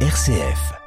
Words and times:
RCF. 0.00 0.85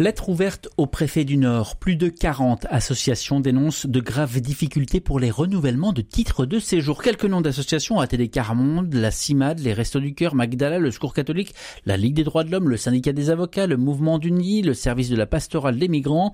Lettre 0.00 0.30
ouverte 0.30 0.70
au 0.78 0.86
préfet 0.86 1.26
du 1.26 1.36
Nord. 1.36 1.76
Plus 1.76 1.94
de 1.94 2.08
40 2.08 2.66
associations 2.70 3.38
dénoncent 3.38 3.84
de 3.84 4.00
graves 4.00 4.40
difficultés 4.40 4.98
pour 4.98 5.20
les 5.20 5.30
renouvellements 5.30 5.92
de 5.92 6.00
titres 6.00 6.46
de 6.46 6.58
séjour. 6.58 7.02
Quelques 7.02 7.26
noms 7.26 7.42
d'associations 7.42 8.00
ATD 8.00 8.30
Carmonde, 8.30 8.94
la 8.94 9.10
CIMAD, 9.10 9.58
les 9.58 9.74
Restos 9.74 10.00
du 10.00 10.14
Cœur, 10.14 10.34
Magdala, 10.34 10.78
le 10.78 10.90
Secours 10.90 11.12
catholique, 11.12 11.54
la 11.84 11.98
Ligue 11.98 12.14
des 12.14 12.24
droits 12.24 12.44
de 12.44 12.50
l'homme, 12.50 12.70
le 12.70 12.78
Syndicat 12.78 13.12
des 13.12 13.28
avocats, 13.28 13.66
le 13.66 13.76
Mouvement 13.76 14.18
du 14.18 14.32
Nid, 14.32 14.62
le 14.62 14.72
Service 14.72 15.10
de 15.10 15.16
la 15.16 15.26
pastorale 15.26 15.78
des 15.78 15.88
migrants. 15.88 16.32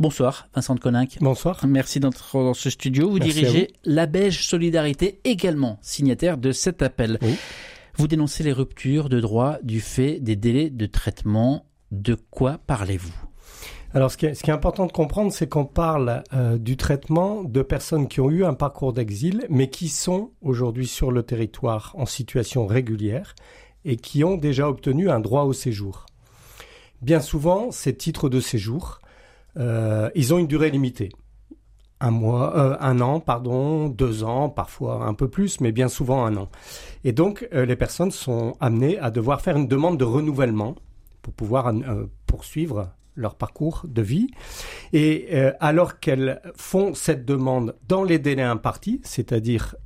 Bonsoir, 0.00 0.48
Vincent 0.54 0.74
de 0.74 0.80
Coninck. 0.80 1.18
Bonsoir. 1.20 1.66
Merci 1.66 2.00
d'être 2.00 2.32
dans 2.32 2.54
ce 2.54 2.70
studio. 2.70 3.10
Vous 3.10 3.18
Merci 3.18 3.34
dirigez 3.34 3.72
la 3.84 4.06
Beige 4.06 4.42
Solidarité, 4.46 5.20
également 5.24 5.78
signataire 5.82 6.38
de 6.38 6.50
cet 6.50 6.80
appel. 6.80 7.18
Oui. 7.20 7.34
Vous 7.98 8.08
dénoncez 8.08 8.42
les 8.42 8.52
ruptures 8.52 9.10
de 9.10 9.20
droits 9.20 9.58
du 9.62 9.82
fait 9.82 10.18
des 10.18 10.34
délais 10.34 10.70
de 10.70 10.86
traitement. 10.86 11.66
De 11.92 12.16
quoi 12.30 12.58
parlez-vous? 12.66 13.12
Alors, 13.92 14.10
ce 14.10 14.16
qui, 14.16 14.24
est, 14.24 14.48
important 14.48 14.86
de 14.86 14.92
comprendre, 14.92 15.30
c'est 15.30 15.46
qu'on 15.46 15.66
parle 15.66 16.22
euh, 16.32 16.56
du 16.56 16.78
traitement 16.78 17.44
de 17.44 17.60
personnes 17.60 18.08
qui 18.08 18.22
ont 18.22 18.30
eu 18.30 18.46
un 18.46 18.54
parcours 18.54 18.94
d'exil, 18.94 19.44
mais 19.50 19.68
qui 19.68 19.90
sont 19.90 20.30
aujourd'hui 20.40 20.86
sur 20.86 21.12
le 21.12 21.22
territoire 21.22 21.94
en 21.98 22.06
situation 22.06 22.66
régulière 22.66 23.34
et 23.84 23.96
qui 23.96 24.24
ont 24.24 24.38
déjà 24.38 24.70
obtenu 24.70 25.10
un 25.10 25.20
droit 25.20 25.42
au 25.42 25.52
séjour. 25.52 26.06
Bien 27.02 27.20
souvent, 27.20 27.70
ces 27.70 27.94
titres 27.94 28.30
de 28.30 28.40
séjour, 28.40 29.00
euh, 29.58 30.08
ils 30.14 30.32
ont 30.32 30.38
une 30.38 30.46
durée 30.46 30.70
limitée. 30.70 31.10
Un 32.00 32.10
mois, 32.10 32.56
euh, 32.56 32.76
un 32.80 33.02
an, 33.02 33.20
pardon, 33.20 33.90
deux 33.90 34.24
ans, 34.24 34.48
parfois 34.48 35.04
un 35.04 35.12
peu 35.12 35.28
plus, 35.28 35.60
mais 35.60 35.72
bien 35.72 35.88
souvent 35.88 36.24
un 36.24 36.38
an. 36.38 36.48
Et 37.04 37.12
donc, 37.12 37.46
les 37.52 37.76
personnes 37.76 38.12
sont 38.12 38.56
amenées 38.60 38.98
à 38.98 39.10
devoir 39.10 39.42
faire 39.42 39.58
une 39.58 39.68
demande 39.68 39.98
de 39.98 40.04
renouvellement 40.04 40.74
pour 41.22 41.32
pouvoir 41.32 41.68
euh, 41.68 42.06
poursuivre 42.26 42.90
leur 43.14 43.34
parcours 43.36 43.84
de 43.88 44.02
vie. 44.02 44.28
Et 44.92 45.28
euh, 45.32 45.52
alors 45.60 46.00
qu'elles 46.00 46.40
font 46.56 46.94
cette 46.94 47.24
demande 47.24 47.76
dans 47.88 48.04
les 48.04 48.18
délais 48.18 48.42
impartis, 48.42 49.00
c'est-à-dire 49.04 49.76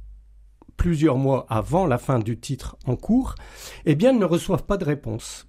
plusieurs 0.77 1.17
mois 1.17 1.47
avant 1.49 1.87
la 1.87 1.99
fin 1.99 2.19
du 2.19 2.39
titre 2.39 2.77
en 2.87 2.97
cours, 2.97 3.35
eh 3.85 3.95
bien, 3.95 4.11
elles 4.11 4.19
ne 4.19 4.25
reçoivent 4.25 4.65
pas 4.65 4.77
de 4.77 4.85
réponse. 4.85 5.47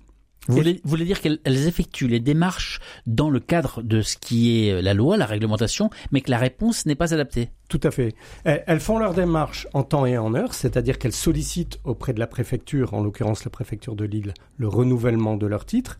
Vous 0.47 0.55
voulez, 0.55 0.81
vous 0.83 0.89
voulez 0.89 1.05
dire 1.05 1.21
qu'elles 1.21 1.39
elles 1.43 1.67
effectuent 1.67 2.07
les 2.07 2.19
démarches 2.19 2.79
dans 3.05 3.29
le 3.29 3.39
cadre 3.39 3.81
de 3.81 4.01
ce 4.01 4.17
qui 4.17 4.67
est 4.67 4.81
la 4.81 4.93
loi, 4.93 5.17
la 5.17 5.25
réglementation, 5.25 5.89
mais 6.11 6.21
que 6.21 6.31
la 6.31 6.37
réponse 6.37 6.85
n'est 6.85 6.95
pas 6.95 7.13
adaptée 7.13 7.49
Tout 7.69 7.81
à 7.83 7.91
fait. 7.91 8.15
Elles 8.43 8.79
font 8.79 8.97
leur 8.97 9.13
démarche 9.13 9.67
en 9.73 9.83
temps 9.83 10.05
et 10.05 10.17
en 10.17 10.33
heure, 10.35 10.53
c'est-à-dire 10.53 10.97
qu'elles 10.97 11.13
sollicitent 11.13 11.79
auprès 11.83 12.13
de 12.13 12.19
la 12.19 12.27
préfecture, 12.27 12.93
en 12.93 13.03
l'occurrence 13.03 13.43
la 13.43 13.51
préfecture 13.51 13.95
de 13.95 14.05
Lille, 14.05 14.33
le 14.57 14.67
renouvellement 14.67 15.35
de 15.35 15.47
leur 15.47 15.65
titre, 15.65 15.97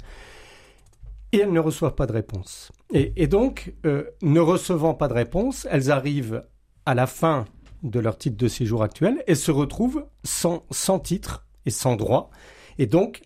et 1.34 1.40
elles 1.40 1.52
ne 1.52 1.60
reçoivent 1.60 1.96
pas 1.96 2.08
de 2.08 2.14
réponse. 2.14 2.72
Et, 2.94 3.14
et 3.18 3.28
donc, 3.28 3.74
euh, 3.86 4.06
ne 4.22 4.40
recevant 4.40 4.94
pas 4.94 5.08
de 5.08 5.14
réponse, 5.14 5.68
elles 5.70 5.92
arrivent 5.92 6.44
à 6.86 6.96
la 6.96 7.06
fin 7.06 7.46
de 7.84 8.00
leur 8.00 8.18
titre 8.18 8.38
de 8.38 8.48
séjour 8.48 8.82
actuel 8.82 9.24
et 9.28 9.36
se 9.36 9.52
retrouvent 9.52 10.06
sans, 10.24 10.66
sans 10.72 11.00
titre 11.00 11.46
et 11.66 11.70
sans 11.70 11.96
droit, 11.96 12.30
et 12.78 12.86
donc 12.86 13.22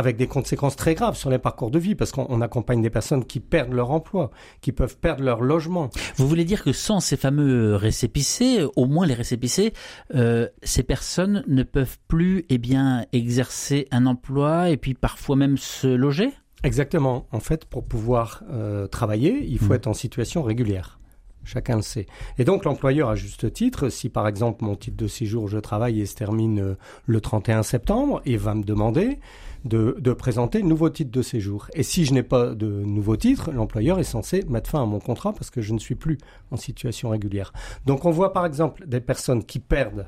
avec 0.00 0.16
des 0.16 0.26
conséquences 0.26 0.74
très 0.74 0.94
graves 0.94 1.16
sur 1.16 1.30
les 1.30 1.38
parcours 1.38 1.70
de 1.70 1.78
vie, 1.78 1.94
parce 1.94 2.10
qu'on 2.10 2.26
on 2.28 2.40
accompagne 2.40 2.82
des 2.82 2.90
personnes 2.90 3.24
qui 3.24 3.38
perdent 3.38 3.72
leur 3.72 3.90
emploi, 3.92 4.30
qui 4.60 4.72
peuvent 4.72 4.96
perdre 4.96 5.22
leur 5.22 5.40
logement. 5.40 5.90
Vous 6.16 6.26
voulez 6.26 6.44
dire 6.44 6.64
que 6.64 6.72
sans 6.72 6.98
ces 7.00 7.16
fameux 7.16 7.76
récépissés, 7.76 8.64
au 8.76 8.86
moins 8.86 9.06
les 9.06 9.14
récépissés, 9.14 9.72
euh, 10.14 10.48
ces 10.62 10.82
personnes 10.82 11.44
ne 11.46 11.62
peuvent 11.62 11.98
plus 12.08 12.44
eh 12.48 12.58
bien, 12.58 13.06
exercer 13.12 13.86
un 13.92 14.06
emploi 14.06 14.70
et 14.70 14.76
puis 14.76 14.94
parfois 14.94 15.36
même 15.36 15.56
se 15.56 15.86
loger? 15.86 16.30
Exactement. 16.62 17.26
En 17.32 17.40
fait, 17.40 17.64
pour 17.64 17.84
pouvoir 17.84 18.42
euh, 18.50 18.86
travailler, 18.86 19.46
il 19.46 19.58
faut 19.58 19.72
Mmh. 19.72 19.76
être 19.76 19.86
en 19.86 19.94
situation 19.94 20.42
régulière. 20.42 20.99
Chacun 21.44 21.76
le 21.76 21.82
sait. 21.82 22.06
Et 22.38 22.44
donc 22.44 22.64
l'employeur, 22.64 23.08
à 23.08 23.16
juste 23.16 23.52
titre, 23.52 23.88
si 23.88 24.08
par 24.08 24.28
exemple 24.28 24.64
mon 24.64 24.76
titre 24.76 24.96
de 24.96 25.06
séjour, 25.06 25.48
je 25.48 25.58
travaille 25.58 26.00
et 26.00 26.06
se 26.06 26.14
termine 26.14 26.60
euh, 26.60 26.74
le 27.06 27.20
31 27.20 27.62
septembre, 27.62 28.20
il 28.26 28.38
va 28.38 28.54
me 28.54 28.62
demander 28.62 29.18
de, 29.64 30.12
présenter 30.12 30.60
un 30.62 30.66
nouveau 30.66 30.90
titre 30.90 31.10
de 31.10 31.22
séjour. 31.22 31.68
Et 31.74 31.82
si 31.82 32.04
je 32.04 32.14
n'ai 32.14 32.22
pas 32.22 32.54
de 32.54 32.66
nouveau 32.66 33.16
titre, 33.16 33.50
l'employeur 33.52 33.98
est 33.98 34.04
censé 34.04 34.44
mettre 34.48 34.70
fin 34.70 34.82
à 34.82 34.86
mon 34.86 35.00
contrat 35.00 35.32
parce 35.32 35.50
que 35.50 35.60
je 35.60 35.74
ne 35.74 35.78
suis 35.78 35.94
plus 35.94 36.18
en 36.50 36.56
situation 36.56 37.10
régulière. 37.10 37.52
Donc 37.86 38.04
on 38.04 38.10
voit 38.10 38.32
par 38.32 38.46
exemple 38.46 38.86
des 38.86 39.00
personnes 39.00 39.44
qui 39.44 39.58
perdent 39.58 40.06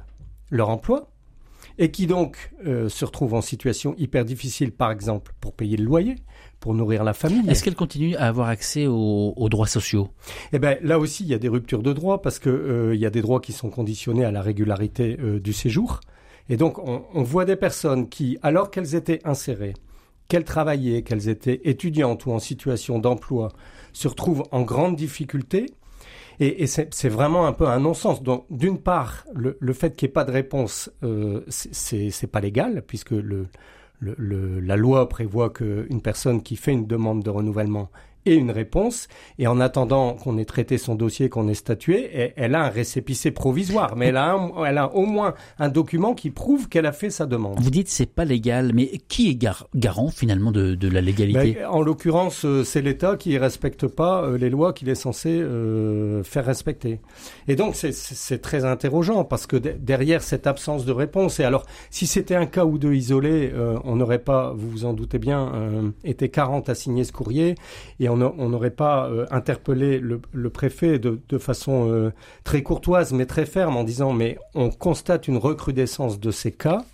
leur 0.51 0.69
emploi 0.69 1.11
et 1.79 1.91
qui 1.91 2.07
donc 2.07 2.53
euh, 2.67 2.89
se 2.89 3.05
retrouvent 3.05 3.35
en 3.35 3.41
situation 3.41 3.95
hyper 3.97 4.25
difficile, 4.25 4.73
par 4.73 4.91
exemple, 4.91 5.33
pour 5.41 5.55
payer 5.55 5.77
le 5.77 5.85
loyer, 5.85 6.17
pour 6.63 6.73
nourrir 6.75 7.03
la 7.05 7.13
famille. 7.13 7.47
Est-ce 7.51 7.63
qu'elles 7.65 7.75
continuent 7.75 8.15
à 8.17 8.29
avoir 8.29 8.49
accès 8.49 8.87
aux, 8.87 9.35
aux 9.37 9.49
droits 9.49 9.67
sociaux? 9.67 10.09
Eh 10.53 10.61
ben 10.61 10.79
là 10.81 10.99
aussi, 10.99 11.25
il 11.25 11.29
y 11.29 11.35
a 11.35 11.39
des 11.39 11.49
ruptures 11.49 11.83
de 11.83 11.93
droits 11.93 12.23
parce 12.23 12.39
que 12.39 12.49
euh, 12.49 12.95
il 12.95 13.01
y 13.01 13.05
a 13.05 13.11
des 13.11 13.21
droits 13.21 13.41
qui 13.41 13.53
sont 13.53 13.69
conditionnés 13.69 14.25
à 14.25 14.31
la 14.31 14.41
régularité 14.41 15.19
euh, 15.21 15.41
du 15.41 15.53
séjour. 15.53 16.01
Et 16.49 16.57
donc, 16.57 16.79
on, 16.79 17.03
on 17.13 17.23
voit 17.25 17.45
des 17.45 17.57
personnes 17.57 18.09
qui, 18.09 18.39
alors 18.43 18.71
qu'elles 18.71 18.95
étaient 18.95 19.21
insérées, 19.25 19.75
qu'elles 20.29 20.45
travaillaient, 20.45 21.03
qu'elles 21.03 21.29
étaient 21.29 21.61
étudiantes 21.65 22.27
ou 22.27 22.33
en 22.33 22.39
situation 22.39 23.01
d'emploi, 23.01 23.49
se 23.93 24.07
retrouvent 24.09 24.45
en 24.53 24.63
grande 24.63 24.95
difficulté. 24.97 25.67
Et, 26.41 26.63
et 26.63 26.67
c'est 26.67 27.09
vraiment 27.09 27.47
un 27.47 27.53
peu 27.53 27.67
un 27.67 27.81
non-sens. 27.81 28.23
Donc, 28.23 28.47
d'une 28.51 28.79
part, 28.79 29.25
le, 29.35 29.59
le 29.61 29.73
fait 29.73 29.95
qu'il 29.95 30.07
n'y 30.07 30.11
ait 30.11 30.15
pas 30.15 30.25
de 30.25 30.33
réponse, 30.33 30.91
euh, 31.03 31.43
c'est 31.49 32.31
pas 32.31 32.41
légal 32.41 32.83
puisque 32.87 33.11
le, 33.11 33.49
le, 34.03 34.15
le- 34.19 34.61
la 34.61 34.77
loi 34.77 35.09
prévoit 35.09 35.51
qu'une 35.51 36.03
personne 36.03 36.43
qui 36.43 36.57
fait 36.57 36.73
une 36.73 36.87
demande 36.87 37.23
de 37.23 37.31
renouvellement 37.31 37.91
ait 38.27 38.35
une 38.37 38.51
réponse, 38.51 39.09
et 39.39 39.47
en 39.47 39.61
attendant 39.61 40.15
qu'on 40.15 40.39
ait 40.39 40.45
traité 40.45 40.79
son 40.79 40.95
dossier, 40.95 41.29
qu'on 41.29 41.49
ait 41.49 41.55
statué, 41.55 42.33
elle, 42.37 42.55
a 42.55 42.65
un 42.65 42.69
récépissé 42.69 43.31
provisoire, 43.31 43.97
mais 43.97 44.07
elle 44.09 44.17
a, 44.17 44.33
un- 44.33 44.65
elle 44.65 44.79
a 44.79 44.95
au 44.95 45.07
moins 45.07 45.35
un 45.59 45.69
document 45.69 46.15
qui 46.15 46.31
prouve 46.31 46.69
qu'elle 46.69 46.87
a 46.87 46.93
fait 46.93 47.11
sa 47.11 47.27
demande. 47.27 47.59
Vous 47.61 47.71
dites 47.71 47.89
c'est 47.89 48.07
pas 48.07 48.25
légal, 48.25 48.73
mais 48.75 48.87
qui 49.09 49.31
est 49.31 49.35
gar- 49.35 49.67
garant 49.75 50.09
finalement 50.09 50.53
de, 50.53 50.75
de 50.75 50.89
la 50.89 51.01
légalité? 51.01 51.55
Ben, 51.61 51.67
en 51.67 51.83
l'occurrence, 51.83 52.45
euh, 52.45 52.65
c'est 52.65 52.81
l'État 52.83 53.17
qui 53.17 53.35
ne 53.35 53.39
respecte 53.41 53.87
pas 53.87 54.23
euh, 54.25 54.39
les 54.39 54.51
lois 54.51 54.73
qu'il 54.73 54.89
est 54.89 54.95
censé 54.95 55.31
euh, 55.41 56.23
faire 56.23 56.45
respecter. 56.45 57.01
Et 57.49 57.57
donc, 57.57 57.75
c'est- 57.77 57.93
très 58.43 58.65
interrogeant 58.65 59.25
parce 59.25 59.47
que 59.47 59.57
de- 59.57 59.73
derrière 59.79 60.23
cette 60.23 60.47
absence 60.47 60.85
de 60.85 60.93
réponse, 60.93 61.39
et 61.41 61.45
alors, 61.45 61.65
si 61.91 62.07
c'était 62.07 62.35
un 62.35 62.47
cas 62.47 62.65
ou 62.65 62.79
deux 62.79 62.95
isolé, 62.95 63.51
euh, 63.55 63.79
on 63.85 63.97
n'aurait 63.97 64.19
pas, 64.21 64.53
vous 64.57 64.69
vous 64.71 64.85
en 64.85 64.93
doutez 64.95 65.19
bien, 65.19 65.53
euh, 65.55 65.91
été 66.05 66.29
40 66.29 66.69
à 66.69 66.75
signer 66.75 67.05
ce 67.05 67.13
courrier 67.13 67.55
et 68.01 68.09
on 68.21 68.49
n'aurait 68.49 68.71
pas 68.71 69.09
euh, 69.09 69.27
interpellé 69.31 69.99
le, 69.99 70.51
préfet 70.51 70.99
de, 70.99 71.39
façon 71.39 71.91
euh, 71.91 72.13
très 72.45 72.63
courtoise 72.63 73.13
mais 73.13 73.27
très 73.27 73.47
ferme 73.47 73.77
en 73.77 73.85
disant 73.85 74.13
mais 74.13 74.39
on 74.55 74.71
constate 74.71 75.29
une 75.29 75.37
recrudescence 75.37 76.21
de 76.21 76.31
ces 76.31 76.53
cas. 76.53 76.85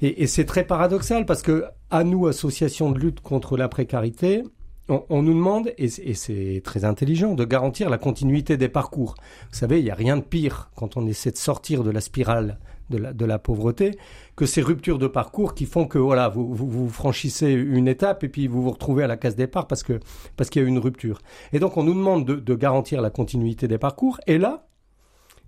Et, 0.00 0.26
c'est 0.26 0.44
très 0.44 0.64
paradoxal 0.64 1.26
parce 1.26 1.42
que 1.42 1.64
à 1.90 2.02
nous, 2.02 2.26
associations 2.26 2.90
de 2.90 2.98
lutte 2.98 3.20
contre 3.20 3.56
la 3.56 3.68
précarité, 3.68 4.42
on, 4.88 5.22
nous 5.22 5.32
demande, 5.32 5.72
et, 5.78 5.84
et 5.84 6.14
c'est 6.14 6.60
très 6.64 6.84
intelligent, 6.84 7.34
de 7.34 7.44
garantir 7.44 7.88
la 7.88 7.98
continuité 7.98 8.56
des 8.56 8.68
parcours. 8.68 9.14
Vous 9.52 9.58
savez, 9.58 9.78
il 9.78 9.84
n'y 9.84 9.92
a 9.92 9.94
rien 9.94 10.16
de 10.16 10.22
pire 10.22 10.70
quand 10.74 10.96
on 10.96 11.06
essaie 11.06 11.30
de 11.30 11.36
sortir 11.36 11.84
de 11.84 11.90
la 11.90 12.00
spirale 12.00 12.58
de 12.98 13.24
la, 13.24 13.38
pauvreté 13.38 13.92
que 14.36 14.46
ces 14.46 14.62
ruptures 14.62 14.98
de 14.98 15.06
parcours 15.06 15.54
qui 15.54 15.66
font 15.66 15.86
que 15.86 15.98
voilà, 15.98 16.28
vous, 16.28 16.54
vous, 16.54 16.88
franchissez 16.88 17.50
une 17.50 17.88
étape 17.88 18.24
et 18.24 18.28
puis 18.28 18.46
vous 18.46 18.62
vous 18.62 18.70
retrouvez 18.70 19.04
à 19.04 19.06
la 19.06 19.16
case 19.16 19.36
départ 19.36 19.66
parce 19.66 19.82
que 19.82 20.00
parce 20.36 20.50
qu'il 20.50 20.62
y 20.62 20.64
a 20.64 20.68
une 20.68 20.78
rupture. 20.78 21.20
Et 21.52 21.58
donc 21.58 21.76
on 21.76 21.82
nous 21.82 21.94
demande 21.94 22.24
de, 22.24 22.54
garantir 22.54 23.00
la 23.00 23.10
continuité 23.10 23.66
des 23.66 23.78
parcours. 23.78 24.20
Et 24.26 24.38
là, 24.38 24.66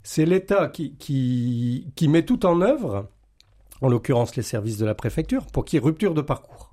c'est 0.03 0.27
l'État 0.27 0.69
qui, 0.69 0.95
qui, 0.99 2.09
met 2.09 2.25
tout 2.25 2.45
en 2.47 2.61
œuvre 2.61 3.09
en 3.81 3.89
l'occurrence 3.89 4.37
les 4.37 4.43
services 4.43 4.79
de 4.79 4.87
la 4.87 4.95
préfecture, 4.95 5.47
pour 5.47 5.65
qu'il 5.65 5.79
y 5.79 5.83
ait 5.83 5.85
rupture 5.85 6.15
de 6.15 6.23
parcours. 6.23 6.73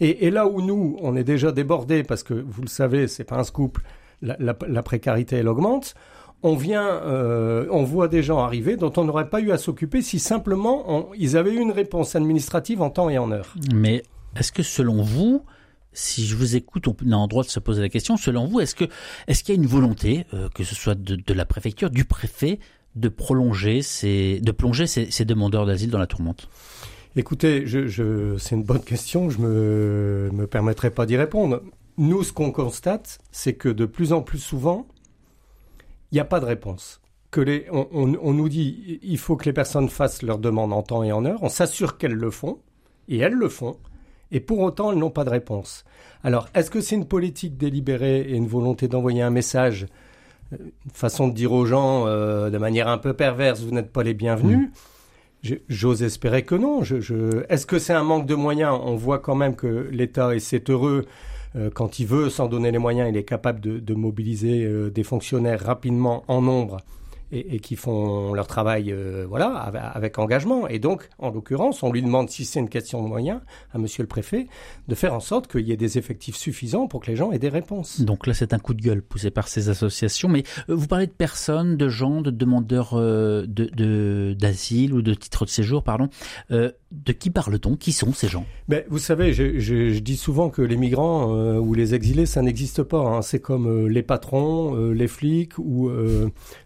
Et, 0.00 0.26
et 0.26 0.30
là 0.30 0.46
où 0.46 0.62
nous, 0.62 0.96
on 1.00 1.16
est 1.16 1.24
déjà 1.24 1.52
débordés, 1.52 2.02
parce 2.02 2.22
que 2.22 2.34
vous 2.34 2.62
le 2.62 2.68
savez, 2.68 3.08
c'est 3.08 3.24
pas 3.24 3.36
un 3.36 3.44
scoop, 3.44 3.78
la, 4.20 4.36
la, 4.38 4.56
la 4.66 4.82
précarité 4.82 5.36
elle 5.36 5.48
augmente, 5.48 5.94
on 6.42 6.56
vient, 6.56 6.86
euh, 6.86 7.66
on 7.70 7.84
voit 7.84 8.08
des 8.08 8.22
gens 8.22 8.38
arriver 8.40 8.76
dont 8.76 8.92
on 8.96 9.04
n'aurait 9.04 9.28
pas 9.30 9.40
eu 9.40 9.50
à 9.52 9.58
s'occuper 9.58 10.02
si 10.02 10.18
simplement 10.18 10.84
on- 10.88 11.06
ils 11.16 11.36
avaient 11.36 11.52
eu 11.52 11.60
une 11.60 11.70
réponse 11.72 12.16
administrative 12.16 12.82
en 12.82 12.90
temps 12.90 13.08
et 13.10 13.18
en 13.18 13.30
heure. 13.30 13.54
Mais 13.74 14.02
est-ce 14.36 14.50
que 14.52 14.62
selon 14.62 15.02
vous, 15.02 15.42
si 15.92 16.24
je 16.26 16.34
vous 16.34 16.56
écoute, 16.56 16.88
on 16.88 17.12
a 17.12 17.16
en 17.16 17.26
droit 17.28 17.44
de 17.44 17.48
se 17.48 17.60
poser 17.60 17.82
la 17.82 17.88
question, 17.88 18.16
selon 18.16 18.46
vous, 18.46 18.60
est-ce 18.60 18.74
que 18.74 18.84
est-ce 19.28 19.44
qu'il 19.44 19.54
y 19.54 19.58
a 19.58 19.60
une 19.60 19.68
volonté, 19.68 20.24
euh, 20.34 20.48
que 20.54 20.64
ce 20.64 20.74
soit 20.74 20.94
de, 20.94 21.16
de 21.16 21.34
la 21.34 21.44
préfecture, 21.44 21.90
du 21.90 22.04
préfet, 22.04 22.58
de 22.96 23.08
prolonger 23.08 23.80
ces, 23.82 24.40
de 24.40 24.52
plonger 24.52 24.86
ces, 24.86 25.10
ces 25.10 25.24
demandeurs 25.24 25.64
d'asile 25.66 25.90
dans 25.90 25.98
la 25.98 26.06
tourmente? 26.06 26.48
Écoutez, 27.14 27.66
je, 27.66 27.86
je, 27.88 28.36
c'est 28.38 28.54
une 28.54 28.64
bonne 28.64 28.80
question, 28.82 29.28
je 29.28 29.38
me, 29.38 30.30
me 30.32 30.46
permettrai 30.46 30.90
pas 30.90 31.04
d'y 31.06 31.16
répondre. 31.16 31.60
nous, 31.98 32.22
ce 32.24 32.32
qu'on 32.32 32.50
constate, 32.52 33.18
c'est 33.32 33.52
que 33.52 33.68
de 33.68 33.84
plus 33.84 34.14
en 34.14 34.22
plus 34.22 34.38
souvent, 34.38 34.86
n'y 36.14 36.20
a 36.20 36.24
pas 36.24 36.40
de 36.40 36.46
réponse. 36.46 37.00
Que 37.30 37.40
les, 37.40 37.66
on, 37.72 37.88
on, 37.92 38.34
nous 38.34 38.48
dit 38.48 39.00
il 39.02 39.18
faut 39.18 39.36
que 39.36 39.46
les 39.46 39.54
personnes 39.54 39.88
fassent 39.88 40.22
leur 40.22 40.38
demande 40.38 40.72
en 40.72 40.82
temps 40.82 41.02
et 41.02 41.12
en 41.12 41.24
heure. 41.24 41.42
On 41.42 41.48
s'assure 41.48 41.96
qu'elles 41.96 42.12
le 42.12 42.30
font, 42.30 42.58
et 43.08 43.18
elles 43.18 43.32
le 43.32 43.48
font. 43.48 43.78
Et 44.30 44.40
pour 44.40 44.60
autant, 44.60 44.92
elles 44.92 44.98
n'ont 44.98 45.10
pas 45.10 45.24
de 45.24 45.30
réponse. 45.30 45.84
Alors, 46.24 46.48
est-ce 46.54 46.70
que 46.70 46.80
c'est 46.80 46.94
une 46.94 47.06
politique 47.06 47.56
délibérée 47.56 48.20
et 48.20 48.34
une 48.34 48.46
volonté 48.46 48.88
d'envoyer 48.88 49.22
un 49.22 49.30
message, 49.30 49.86
euh, 50.52 50.56
une 50.84 50.90
façon 50.92 51.28
de 51.28 51.34
dire 51.34 51.52
aux 51.52 51.64
gens 51.64 52.06
euh, 52.06 52.50
de 52.50 52.58
manière 52.58 52.88
un 52.88 52.98
peu 52.98 53.14
perverse, 53.14 53.60
vous 53.60 53.72
n'êtes 53.72 53.92
pas 53.92 54.02
les 54.02 54.14
bienvenus? 54.14 54.70
J'ose 55.68 56.02
espérer 56.02 56.44
que 56.44 56.54
non. 56.54 56.82
Je, 56.82 57.00
je... 57.00 57.44
Est-ce 57.48 57.66
que 57.66 57.78
c'est 57.78 57.92
un 57.92 58.04
manque 58.04 58.26
de 58.26 58.34
moyens? 58.34 58.78
On 58.84 58.94
voit 58.94 59.18
quand 59.18 59.34
même 59.34 59.56
que 59.56 59.88
l'État, 59.90 60.34
et 60.34 60.40
c'est 60.40 60.70
heureux, 60.70 61.04
euh, 61.06 61.10
quand 61.74 61.98
il 61.98 62.06
veut 62.06 62.30
s'en 62.30 62.48
donner 62.48 62.70
les 62.70 62.78
moyens, 62.78 63.08
il 63.10 63.16
est 63.16 63.24
capable 63.24 63.60
de, 63.60 63.78
de 63.78 63.94
mobiliser 63.94 64.64
euh, 64.64 64.90
des 64.90 65.04
fonctionnaires 65.04 65.60
rapidement 65.60 66.24
en 66.28 66.40
nombre 66.40 66.78
et, 67.32 67.56
et 67.56 67.60
qui 67.60 67.76
font 67.76 68.34
leur 68.34 68.46
travail 68.46 68.92
euh, 68.92 69.24
voilà 69.28 69.48
avec, 69.48 70.18
engagement. 70.18 70.68
Et 70.68 70.78
donc, 70.78 71.08
en 71.18 71.30
l'occurrence, 71.30 71.82
on 71.82 71.90
lui 71.90 72.02
demande 72.02 72.30
si 72.30 72.44
c'est 72.44 72.60
une 72.60 72.68
question 72.68 73.02
de 73.02 73.08
moyens 73.08 73.40
à 73.72 73.78
Monsieur 73.78 74.02
le 74.02 74.08
Préfet 74.08 74.46
de 74.86 74.94
faire 74.94 75.14
en 75.14 75.20
sorte 75.20 75.50
qu'il 75.50 75.66
y 75.66 75.72
ait 75.72 75.76
des 75.76 75.98
effectifs 75.98 76.36
suffisants 76.36 76.86
pour 76.86 77.00
que 77.00 77.10
les 77.10 77.16
gens 77.16 77.32
aient 77.32 77.38
des 77.38 77.48
réponses. 77.48 78.00
Donc 78.02 78.26
là, 78.26 78.34
c'est 78.34 78.52
un 78.52 78.58
coup 78.58 78.74
de 78.74 78.82
gueule 78.82 79.02
poussé 79.02 79.30
par 79.30 79.48
ces 79.48 79.68
associations. 79.68 80.28
Mais 80.28 80.44
euh, 80.68 80.74
vous 80.74 80.86
parlez 80.86 81.06
de 81.06 81.12
personnes, 81.12 81.76
de 81.76 81.88
gens, 81.88 82.20
de 82.20 82.30
demandeurs 82.30 82.92
euh, 82.94 83.46
de 83.46 84.34
d'asile 84.38 84.92
ou 84.92 85.02
de 85.02 85.14
titres 85.14 85.44
de 85.44 85.50
séjour, 85.50 85.82
pardon. 85.82 86.08
Euh, 86.50 86.70
de 86.92 87.12
qui 87.12 87.30
parle-t-on? 87.30 87.76
Qui 87.76 87.92
sont 87.92 88.12
ces 88.12 88.28
gens? 88.28 88.44
Mais 88.68 88.86
Vous 88.88 88.98
savez, 88.98 89.32
je, 89.32 89.98
dis 89.98 90.16
souvent 90.16 90.50
que 90.50 90.62
les 90.62 90.76
migrants 90.76 91.34
euh, 91.34 91.58
ou 91.58 91.74
les 91.74 91.94
exilés, 91.94 92.26
ça 92.26 92.42
n'existe 92.42 92.82
pas. 92.82 92.98
Hein. 92.98 93.22
C'est 93.22 93.40
comme 93.40 93.66
euh, 93.66 93.88
les 93.88 94.02
patrons, 94.02 94.76
euh, 94.76 94.92
les 94.92 95.08
flics 95.08 95.58
ou 95.58 95.90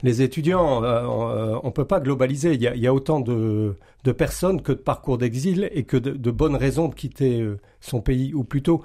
les 0.02 0.22
étudiants. 0.22 0.82
on 0.82 1.66
ne 1.66 1.70
peut 1.70 1.84
pas 1.84 2.00
globaliser. 2.00 2.54
Il 2.54 2.62
y 2.62 2.86
a, 2.86 2.94
autant 2.94 3.20
de, 3.20 3.76
personnes 4.16 4.62
que 4.62 4.72
de 4.72 4.78
parcours 4.78 5.18
d'exil 5.18 5.70
et 5.72 5.84
que 5.84 5.96
de, 5.96 6.10
de, 6.10 6.30
bonnes 6.30 6.56
raisons 6.56 6.88
de 6.88 6.94
quitter 6.94 7.46
son 7.80 8.00
pays, 8.00 8.34
ou 8.34 8.44
plutôt 8.44 8.82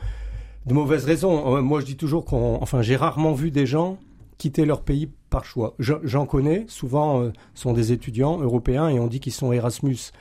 de 0.65 0.73
mauvaises 0.73 1.05
raisons. 1.05 1.61
moi, 1.61 1.79
je 1.79 1.85
dis 1.85 1.97
toujours 1.97 2.25
qu'on... 2.25 2.59
Enfin, 2.61 2.81
j'ai 2.81 2.95
rarement 2.95 3.33
vu 3.33 3.51
des 3.51 3.65
gens 3.65 3.97
quitter 4.37 4.65
leur 4.65 4.81
pays 4.81 5.09
par 5.29 5.45
choix. 5.45 5.75
J'en 5.79 6.25
connais, 6.25 6.65
souvent 6.67 7.31
sont 7.53 7.73
des 7.73 7.91
étudiants 7.91 8.39
européens 8.39 8.89
et 8.89 8.99
on 8.99 9.07
dit 9.07 9.19
qu'ils 9.19 9.33
sont 9.33 9.51
Erasmus. 9.51 10.11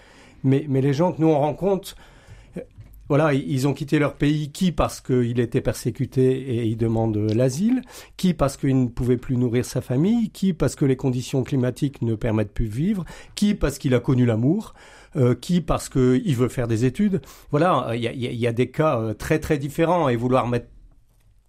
Mais, 0.45 0.67
les 0.69 0.93
gens 0.93 1.13
que 1.13 1.21
nous 1.21 1.29
on 1.29 1.39
rencontre, 1.39 1.97
euh, 2.57 2.61
voilà, 3.09 3.35
ils 3.35 3.67
ont 3.69 3.75
quitté 3.75 3.99
leur 3.99 4.15
pays, 4.15 4.51
qui 4.51 4.73
parce 4.73 5.01
qu'il 5.01 5.41
était 5.41 5.61
persécuté 5.61 6.41
et 6.41 6.65
il 6.65 6.77
demande 6.77 7.17
l'asile, 7.17 7.83
qui 8.17 8.35
parce 8.35 8.57
qu'il 8.57 8.81
ne 8.83 8.89
pouvait 8.89 9.17
plus 9.17 9.37
nourrir 9.37 9.65
sa 9.65 9.81
famille, 9.81 10.31
qui 10.31 10.53
parce 10.53 10.75
que 10.75 10.85
les 10.85 10.97
conditions 10.97 11.43
climatiques 11.43 12.03
ne 12.03 12.15
permettent 12.15 12.53
plus 12.53 12.69
de 12.69 12.75
vivre, 12.75 13.05
qui 13.35 13.55
parce 13.55 13.79
qu'il 13.79 13.95
a 13.95 14.01
connu 14.01 14.27
l'amour, 14.27 14.75
euh, 15.17 15.35
qui 15.35 15.61
parce 15.61 15.89
qu'il 15.89 16.37
veut 16.37 16.49
faire 16.49 16.69
des 16.69 16.85
études. 16.85 17.21
Voilà, 17.51 17.91
il 17.95 18.03
y 18.03 18.47
a, 18.47 18.53
des 18.53 18.71
cas 18.71 19.01
euh, 19.01 19.13
très 19.13 19.41
très 19.41 19.59
différents 19.59 20.09
et 20.09 20.15
vouloir 20.15 20.47
mettre 20.47 20.69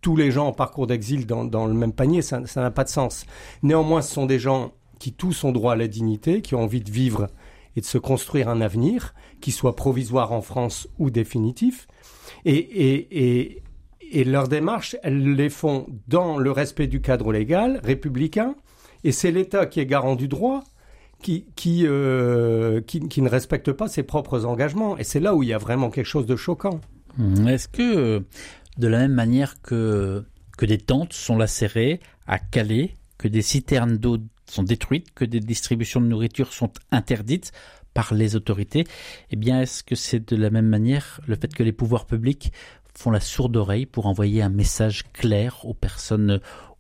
tous 0.02 0.16
les 0.16 0.32
gens 0.32 0.48
en 0.48 0.52
parcours 0.52 0.88
d'exil 0.88 1.28
dans, 1.28 1.68
le 1.68 1.74
même 1.76 1.94
panier, 1.94 2.24
ça 2.24 2.42
n'a 2.56 2.72
pas 2.72 2.84
de 2.84 2.90
sens. 2.90 3.26
Néanmoins, 3.62 4.02
ce 4.02 4.12
sont 4.12 4.26
des 4.26 4.40
gens 4.40 4.74
qui 4.98 5.14
tous 5.14 5.44
ont 5.44 5.52
droit 5.52 5.74
à 5.74 5.76
la 5.76 5.88
dignité, 5.88 6.42
qui 6.42 6.56
ont 6.56 6.64
envie 6.64 6.82
de 6.82 6.92
vivre 6.92 7.28
et 7.75 7.81
de 7.81 7.85
se 7.85 7.97
construire 7.97 8.50
un 8.50 8.62
avenir 8.62 9.13
qui 9.39 9.51
soit 9.51 9.75
provisoire 9.75 10.31
en 10.31 10.41
France 10.41 10.88
ou 11.00 11.09
définitif. 11.09 11.88
Et, 12.45 12.56
et, 12.56 13.63
et, 14.12 14.23
leurs 14.23 14.50
elles 15.03 15.35
les 15.35 15.50
font 15.50 15.88
dans 16.07 16.38
le 16.38 16.51
respect 16.51 16.88
du 16.88 17.01
cadre 17.01 17.31
légal 17.31 17.79
républicain, 17.83 18.56
et 19.03 19.12
c'est 19.12 19.31
l'État 19.31 19.65
qui 19.65 19.79
est 19.79 19.85
garant 19.85 20.15
du 20.15 20.27
droit. 20.27 20.63
Qui, 21.21 21.45
qui, 21.56 21.83
euh, 21.85 22.81
qui, 22.81 23.21
ne 23.21 23.29
respecte 23.29 23.71
pas 23.73 23.88
ses 23.88 24.01
propres 24.01 24.44
engagements. 24.45 24.97
Et 24.97 25.03
c'est 25.03 25.19
là 25.19 25.35
où 25.35 25.44
il 25.44 25.50
y 25.50 25.53
a 25.53 25.59
vraiment 25.59 25.91
quelque 25.91 26.07
chose 26.07 26.25
de 26.25 26.35
choquant. 26.35 26.81
Mmh. 27.19 27.47
Est-ce 27.47 27.68
que, 27.68 28.23
de 28.79 28.88
la 28.88 28.97
même 28.97 29.13
manière 29.13 29.62
que, 29.62 30.25
que 30.57 30.65
des 30.65 30.79
tentes 30.79 31.13
sont 31.13 31.38
lacérées 31.38 32.00
à 32.25 32.39
Calais, 32.39 32.95
que 33.19 33.27
des 33.27 33.44
citernes 33.44 33.97
d'eau 33.97 34.18
sont 34.51 34.63
détruites, 34.63 35.13
que 35.13 35.25
des 35.25 35.39
distributions 35.39 36.01
de 36.01 36.07
nourriture 36.07 36.53
sont 36.53 36.71
interdites 36.92 37.51
par 37.94 38.13
les 38.13 38.36
autorités, 38.36 38.86
eh 39.31 39.36
bien, 39.36 39.62
est-ce 39.62 39.83
que 39.83 39.95
c'est 39.95 40.30
de 40.30 40.36
la 40.36 40.50
même 40.50 40.68
manière 40.68 41.19
le 41.27 41.36
fait 41.36 41.53
que 41.53 41.63
les 41.63 41.74
pouvoirs 41.74 42.06
publics 42.06 42.53
font 42.94 43.12
la 43.12 43.19
sourde 43.19 43.56
oreille 43.57 43.86
pour 43.86 44.06
envoyer 44.06 44.42
un 44.42 44.50
message 44.50 45.12
clair 45.13 45.65
aux 45.65 45.74
personnes 45.74 46.39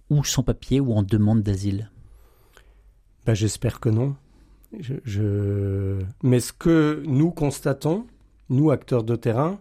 ou 0.09 0.23
sans 0.23 0.43
papier 0.43 0.79
ou 0.79 0.93
en 0.93 1.03
demande 1.03 1.41
d'asile? 1.41 1.89
Ben, 3.25 3.33
J'espère 3.33 3.79
que 3.79 3.89
non. 3.89 4.15
Mais 6.23 6.39
ce 6.39 6.53
que 6.53 7.03
nous 7.05 7.31
constatons, 7.31 8.07
nous 8.49 8.71
acteurs 8.71 9.03
de 9.03 9.15
terrain, 9.15 9.59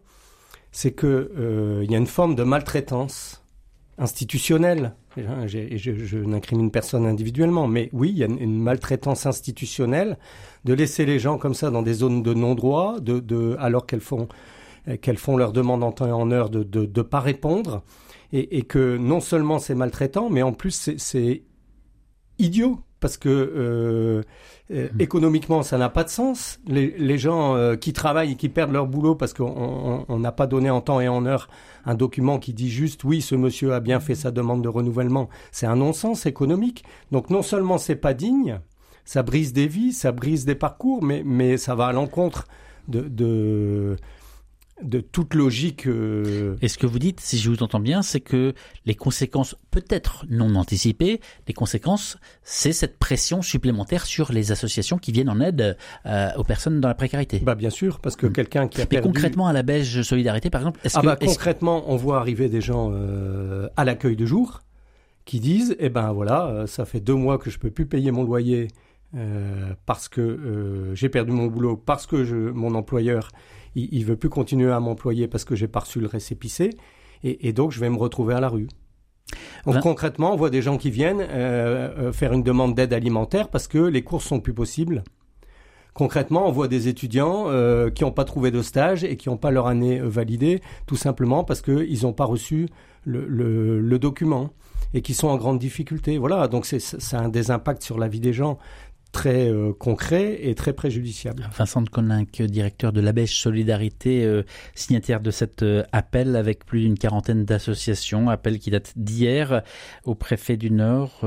c'est 0.72 0.94
qu'il 0.94 1.08
euh, 1.08 1.84
y 1.88 1.94
a 1.94 1.98
une 1.98 2.06
forme 2.06 2.36
de 2.36 2.44
maltraitance 2.44 3.42
institutionnelle 3.98 4.94
je, 5.16 5.76
je, 5.76 5.92
je 5.94 6.18
n'incrimine 6.18 6.70
personne 6.70 7.06
individuellement, 7.06 7.66
mais 7.66 7.90
oui, 7.92 8.10
il 8.10 8.18
y 8.18 8.22
a 8.22 8.26
une, 8.26 8.60
maltraitance 8.60 9.26
institutionnelle 9.26 10.18
de 10.64 10.72
laisser 10.74 11.04
les 11.04 11.18
gens 11.18 11.38
comme 11.38 11.54
ça 11.54 11.70
dans 11.70 11.82
des 11.82 11.94
zones 11.94 12.22
de 12.22 12.34
non-droit, 12.34 13.00
de, 13.00 13.20
de, 13.20 13.56
alors 13.58 13.86
qu'elles 13.86 14.00
font, 14.00 14.28
qu'elles 15.00 15.18
font 15.18 15.36
leur 15.36 15.52
demande 15.52 15.82
en 15.82 15.92
temps 15.92 16.06
et 16.06 16.12
en 16.12 16.30
heure 16.30 16.50
de 16.50 16.58
ne 16.58 16.64
de, 16.64 16.86
de 16.86 17.02
pas 17.02 17.20
répondre, 17.20 17.82
et, 18.32 18.58
et, 18.58 18.62
que 18.62 18.96
non 18.96 19.20
seulement 19.20 19.58
c'est 19.58 19.74
maltraitant, 19.74 20.30
mais 20.30 20.42
en 20.42 20.52
plus 20.52 20.92
c'est 20.96 21.42
idiot 22.38 22.80
parce 23.00 23.16
que 23.16 23.28
euh, 23.28 24.22
euh, 24.70 24.88
mmh. 24.92 25.00
économiquement 25.00 25.62
ça 25.62 25.78
n'a 25.78 25.88
pas 25.88 26.04
de 26.04 26.10
sens. 26.10 26.60
Les, 26.66 26.94
les 26.98 27.18
gens 27.18 27.56
euh, 27.56 27.76
qui 27.76 27.92
travaillent 27.92 28.32
et 28.32 28.36
qui 28.36 28.48
perdent 28.48 28.72
leur 28.72 28.86
boulot 28.86 29.14
parce 29.14 29.32
qu'on 29.32 30.06
n'a 30.08 30.32
pas 30.32 30.46
donné 30.46 30.70
en 30.70 30.80
temps 30.80 31.00
et 31.00 31.08
en 31.08 31.26
heure 31.26 31.48
un 31.86 31.94
document 31.94 32.38
qui 32.38 32.52
dit 32.52 32.70
juste 32.70 33.02
oui 33.04 33.22
ce 33.22 33.34
monsieur 33.34 33.72
a 33.72 33.80
bien 33.80 34.00
fait 34.00 34.14
sa 34.14 34.30
demande 34.30 34.62
de 34.62 34.68
renouvellement, 34.68 35.28
c'est 35.50 35.66
un 35.66 35.76
non-sens 35.76 36.26
économique. 36.26 36.84
Donc 37.10 37.30
non 37.30 37.42
seulement 37.42 37.78
c'est 37.78 37.96
pas 37.96 38.14
digne, 38.14 38.60
ça 39.04 39.22
brise 39.22 39.52
des 39.52 39.66
vies, 39.66 39.92
ça 39.92 40.12
brise 40.12 40.44
des 40.44 40.54
parcours, 40.54 41.02
mais 41.02 41.22
mais 41.24 41.56
ça 41.56 41.74
va 41.74 41.86
à 41.86 41.92
l'encontre 41.92 42.46
de, 42.88 43.00
de 43.00 43.96
de 44.82 45.00
toute 45.00 45.34
logique. 45.34 45.86
Euh... 45.86 46.56
Et 46.62 46.68
ce 46.68 46.78
que 46.78 46.86
vous 46.86 46.98
dites, 46.98 47.20
si 47.20 47.38
je 47.38 47.50
vous 47.50 47.62
entends 47.62 47.80
bien, 47.80 48.02
c'est 48.02 48.20
que 48.20 48.54
les 48.86 48.94
conséquences, 48.94 49.56
peut-être 49.70 50.24
non 50.28 50.54
anticipées, 50.54 51.20
les 51.46 51.54
conséquences, 51.54 52.18
c'est 52.42 52.72
cette 52.72 52.98
pression 52.98 53.42
supplémentaire 53.42 54.06
sur 54.06 54.32
les 54.32 54.52
associations 54.52 54.98
qui 54.98 55.12
viennent 55.12 55.30
en 55.30 55.40
aide 55.40 55.76
euh, 56.06 56.28
aux 56.36 56.44
personnes 56.44 56.80
dans 56.80 56.88
la 56.88 56.94
précarité. 56.94 57.40
Bah 57.40 57.54
bien 57.54 57.70
sûr, 57.70 58.00
parce 58.00 58.16
que 58.16 58.26
mmh. 58.26 58.32
quelqu'un 58.32 58.68
qui 58.68 58.80
a 58.82 58.86
Mais 58.90 59.00
concrètement 59.00 59.46
à 59.46 59.52
la 59.52 59.62
Belge 59.62 60.02
Solidarité, 60.02 60.50
par 60.50 60.60
exemple, 60.60 60.80
est-ce 60.84 60.98
ah 60.98 61.00
que, 61.00 61.06
bah, 61.06 61.16
concrètement, 61.16 61.84
on 61.88 61.96
voit 61.96 62.18
arriver 62.18 62.48
des 62.48 62.60
gens 62.60 62.90
euh, 62.92 63.68
à 63.76 63.84
l'accueil 63.84 64.16
de 64.16 64.26
jour 64.26 64.62
qui 65.24 65.40
disent, 65.40 65.76
eh 65.78 65.90
ben 65.90 66.12
voilà, 66.12 66.64
ça 66.66 66.84
fait 66.84 66.98
deux 66.98 67.14
mois 67.14 67.38
que 67.38 67.50
je 67.50 67.58
peux 67.58 67.70
plus 67.70 67.86
payer 67.86 68.10
mon 68.10 68.24
loyer. 68.24 68.68
Parce 69.86 70.08
que 70.08 70.92
j'ai 70.94 71.08
perdu 71.08 71.32
mon 71.32 71.46
boulot, 71.46 71.76
parce 71.76 72.06
que 72.06 72.24
je, 72.24 72.36
mon 72.36 72.74
employeur 72.74 73.30
il, 73.74 73.88
il 73.92 74.04
veut 74.04 74.16
plus 74.16 74.28
continuer 74.28 74.70
à 74.72 74.80
m'employer 74.80 75.28
parce 75.28 75.44
que 75.44 75.54
j'ai 75.54 75.68
pas 75.68 75.80
reçu 75.80 76.00
le 76.00 76.06
récépissé, 76.06 76.70
et, 77.22 77.48
et, 77.48 77.52
donc 77.52 77.72
je 77.72 77.80
vais 77.80 77.90
me 77.90 77.98
retrouver 77.98 78.34
à 78.34 78.40
la 78.40 78.48
rue. 78.48 78.68
Donc 79.64 79.74
ben... 79.74 79.80
concrètement, 79.80 80.32
on 80.32 80.36
voit 80.36 80.50
des 80.50 80.62
gens 80.62 80.76
qui 80.76 80.90
viennent 80.90 81.20
euh, 81.20 82.08
euh, 82.08 82.12
faire 82.12 82.32
une 82.32 82.42
demande 82.42 82.74
d'aide 82.74 82.92
alimentaire 82.92 83.48
parce 83.48 83.68
que 83.68 83.78
les 83.78 84.02
courses 84.02 84.26
sont 84.26 84.40
plus 84.40 84.54
possibles. 84.54 85.04
Concrètement, 85.92 86.46
on 86.46 86.52
voit 86.52 86.68
des 86.68 86.88
étudiants 86.88 87.46
euh, 87.48 87.90
qui 87.90 88.04
n'ont 88.04 88.12
pas 88.12 88.24
trouvé 88.24 88.50
de 88.50 88.62
stage 88.62 89.04
et 89.04 89.16
qui 89.16 89.28
n'ont 89.28 89.36
pas 89.36 89.50
leur 89.50 89.66
année 89.66 89.98
validée, 90.00 90.60
tout 90.86 90.96
simplement 90.96 91.44
parce 91.44 91.62
qu'ils 91.62 92.02
n'ont 92.02 92.12
pas 92.12 92.24
reçu 92.24 92.68
le, 93.04 93.26
le, 93.26 93.80
le, 93.80 93.98
document 93.98 94.50
et 94.94 95.02
qui 95.02 95.14
sont 95.14 95.28
en 95.28 95.36
grande 95.36 95.58
difficulté. 95.58 96.16
Voilà, 96.16 96.48
donc 96.48 96.64
c'est 96.64 96.78
ça 96.78 97.18
a 97.18 97.22
un 97.22 97.28
des 97.28 97.50
impacts 97.50 97.82
sur 97.82 97.98
la 97.98 98.08
vie 98.08 98.20
des 98.20 98.32
gens 98.32 98.58
très 99.12 99.50
euh, 99.50 99.72
concret 99.72 100.38
et 100.42 100.54
très 100.54 100.72
préjudiciable. 100.72 101.48
Vincent 101.56 101.82
de 101.82 101.88
Coninck, 101.88 102.42
directeur 102.42 102.92
de 102.92 103.00
l'Abèche 103.00 103.40
Solidarité, 103.40 104.24
euh, 104.24 104.42
signataire 104.74 105.20
de 105.20 105.30
cet 105.30 105.62
euh, 105.62 105.82
appel 105.92 106.36
avec 106.36 106.64
plus 106.64 106.80
d'une 106.80 106.98
quarantaine 106.98 107.44
d'associations, 107.44 108.28
appel 108.28 108.58
qui 108.58 108.70
date 108.70 108.92
d'hier 108.96 109.62
au 110.04 110.14
préfet 110.14 110.56
du 110.56 110.70
Nord. 110.70 111.24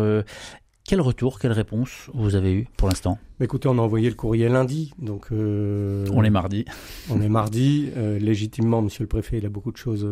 Quel 0.85 0.99
retour, 0.99 1.39
quelle 1.39 1.53
réponse 1.53 2.09
vous 2.13 2.35
avez 2.35 2.53
eu 2.53 2.67
pour 2.77 2.89
l'instant? 2.89 3.17
Écoutez, 3.39 3.69
on 3.69 3.77
a 3.77 3.81
envoyé 3.81 4.09
le 4.09 4.15
courrier 4.15 4.49
lundi, 4.49 4.93
donc 4.99 5.27
on 5.31 6.23
est 6.23 6.29
mardi. 6.29 6.65
On 7.09 7.21
est 7.21 7.29
mardi, 7.29 7.89
légitimement, 8.19 8.81
Monsieur 8.81 9.03
le 9.03 9.07
Préfet, 9.07 9.37
il 9.37 9.45
a 9.45 9.49
beaucoup 9.49 9.71
de 9.71 9.77
choses 9.77 10.07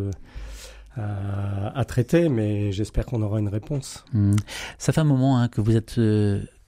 à, 0.96 1.78
à, 1.78 1.86
traiter, 1.86 2.30
mais 2.30 2.72
j'espère 2.72 3.06
qu'on 3.06 3.22
aura 3.22 3.40
une 3.40 3.50
réponse. 3.50 4.06
Mmh. 4.14 4.36
Ça 4.78 4.94
fait 4.94 5.02
un 5.02 5.06
moment 5.06 5.40
hein, 5.40 5.50
que 5.50 5.62
vous 5.62 5.76
êtes 5.76 6.00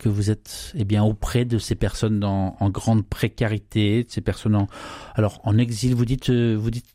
que 0.03 0.09
vous 0.09 0.29
êtes 0.29 0.73
eh 0.75 0.83
bien 0.83 1.01
auprès 1.03 1.45
de 1.45 1.57
ces 1.57 1.75
personnes 1.75 2.23
en, 2.25 2.57
en 2.59 2.69
grande 2.69 3.05
précarité, 3.07 4.03
de 4.03 4.09
ces 4.09 4.19
personnes 4.19 4.55
en 4.55 4.67
alors 5.15 5.39
en 5.45 5.57
exil. 5.57 5.95
Vous 5.95 6.03
dites 6.03 6.29
euh, 6.29 6.55
vous 6.59 6.71
dites 6.71 6.85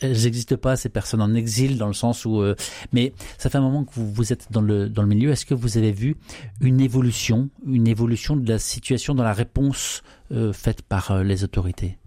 elles 0.00 0.22
n'existent 0.22 0.56
pas 0.56 0.74
ces 0.76 0.88
personnes 0.88 1.20
en 1.20 1.34
exil 1.34 1.76
dans 1.76 1.86
le 1.86 1.92
sens 1.92 2.24
où 2.24 2.40
euh, 2.40 2.54
mais 2.92 3.12
ça 3.36 3.50
fait 3.50 3.58
un 3.58 3.60
moment 3.60 3.84
que 3.84 3.92
vous, 3.94 4.10
vous 4.10 4.32
êtes 4.32 4.50
dans 4.50 4.62
le 4.62 4.88
dans 4.88 5.02
le 5.02 5.08
milieu. 5.08 5.30
Est-ce 5.30 5.44
que 5.44 5.54
vous 5.54 5.76
avez 5.76 5.92
vu 5.92 6.16
une 6.62 6.80
évolution 6.80 7.50
une 7.66 7.88
évolution 7.88 8.36
de 8.36 8.48
la 8.48 8.58
situation 8.58 9.14
dans 9.14 9.24
la 9.24 9.34
réponse 9.34 10.02
euh, 10.32 10.54
faite 10.54 10.80
par 10.80 11.22
les 11.22 11.44
autorités? 11.44 11.98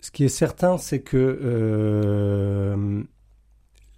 Ce 0.00 0.10
qui 0.10 0.24
est 0.24 0.28
certain, 0.28 0.78
c'est 0.78 1.00
que 1.00 1.16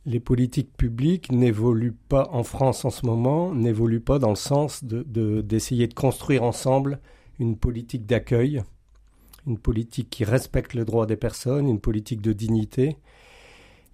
les 0.09 0.21
politiques 0.21 0.75
publiques 0.75 1.31
n'évoluent 1.31 1.97
pas 2.09 2.31
en 2.33 2.43
France 2.43 2.87
en 2.87 2.91
ce 2.91 3.05
moment, 3.05 3.55
n'évoluent 3.55 4.01
pas 4.01 4.19
dans 4.19 4.31
le 4.31 4.37
sens 4.37 4.83
d'essayer 4.83 5.87
de, 5.87 5.95
construire 5.95 6.43
ensemble 6.45 6.99
une 7.39 7.57
politique 7.57 8.07
d'accueil, 8.07 8.63
une 9.47 9.59
politique 9.59 10.09
qui 10.09 10.25
respecte 10.25 10.73
le 10.73 10.87
droit 10.87 11.05
des 11.05 11.17
personnes, 11.17 11.69
une 11.69 11.81
politique 11.81 12.23
de 12.23 12.33
dignité, 12.33 12.97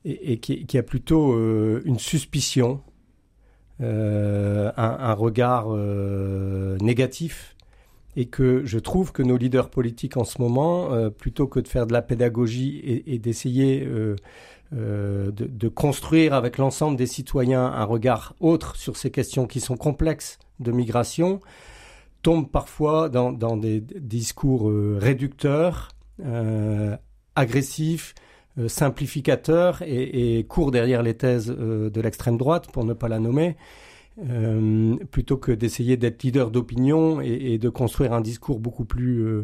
et, 0.05 0.39
qui, 0.39 0.79
a 0.79 0.83
plutôt 0.83 1.33
euh, 1.33 1.83
une 1.85 1.99
suspicion, 1.99 2.81
euh, 3.81 4.71
un, 4.77 5.15
regard 5.15 5.67
euh, 5.71 6.77
négatif 6.79 7.57
et 8.15 8.27
que 8.27 8.65
je 8.65 8.79
trouve 8.79 9.11
que 9.11 9.23
nos 9.25 9.37
leaders 9.37 9.71
politiques 9.71 10.17
en 10.17 10.25
ce 10.25 10.41
moment, 10.41 11.11
plutôt 11.11 11.49
que 11.49 11.59
de 11.59 11.67
faire 11.67 11.89
de 11.89 11.93
la 11.93 12.03
pédagogie 12.03 13.03
et, 13.07 13.19
d'essayer 13.19 13.89
de, 14.75 15.31
de, 15.31 15.69
construire 15.69 16.35
avec 16.35 16.59
l'ensemble 16.59 16.97
des 16.97 17.07
citoyens 17.07 17.65
un 17.65 17.85
regard 17.85 18.35
autre 18.41 18.77
sur 18.77 18.97
ces 18.97 19.11
questions 19.11 19.47
qui 19.47 19.61
sont 19.61 19.77
complexes 19.77 20.39
de 20.61 20.73
migration, 20.73 21.41
tombent 22.23 22.51
parfois 22.51 23.09
dans, 23.09 23.57
des 23.57 23.81
discours 23.81 24.69
euh, 24.69 24.99
réducteurs, 25.01 25.91
euh, 26.25 26.97
agressifs, 27.37 28.15
simplificateurs 28.69 29.83
et, 29.85 30.47
courent 30.49 30.71
derrière 30.71 31.03
les 31.03 31.15
thèses 31.15 31.49
de 31.49 32.01
l'extrême 32.01 32.37
droite, 32.37 32.71
pour 32.71 32.85
ne 32.85 32.93
pas 32.93 33.09
la 33.09 33.19
nommer. 33.19 33.57
Euh, 34.19 34.95
plutôt 35.11 35.37
que 35.37 35.51
d'essayer 35.51 35.97
d'être 35.97 36.23
leader 36.23 36.53
d'opinion 36.53 37.21
et, 37.21 37.55
et, 37.55 37.59
de 37.59 37.69
construire 37.69 38.13
un 38.13 38.21
discours 38.21 38.61
beaucoup 38.61 38.85
plus 38.85 39.25
euh, 39.25 39.43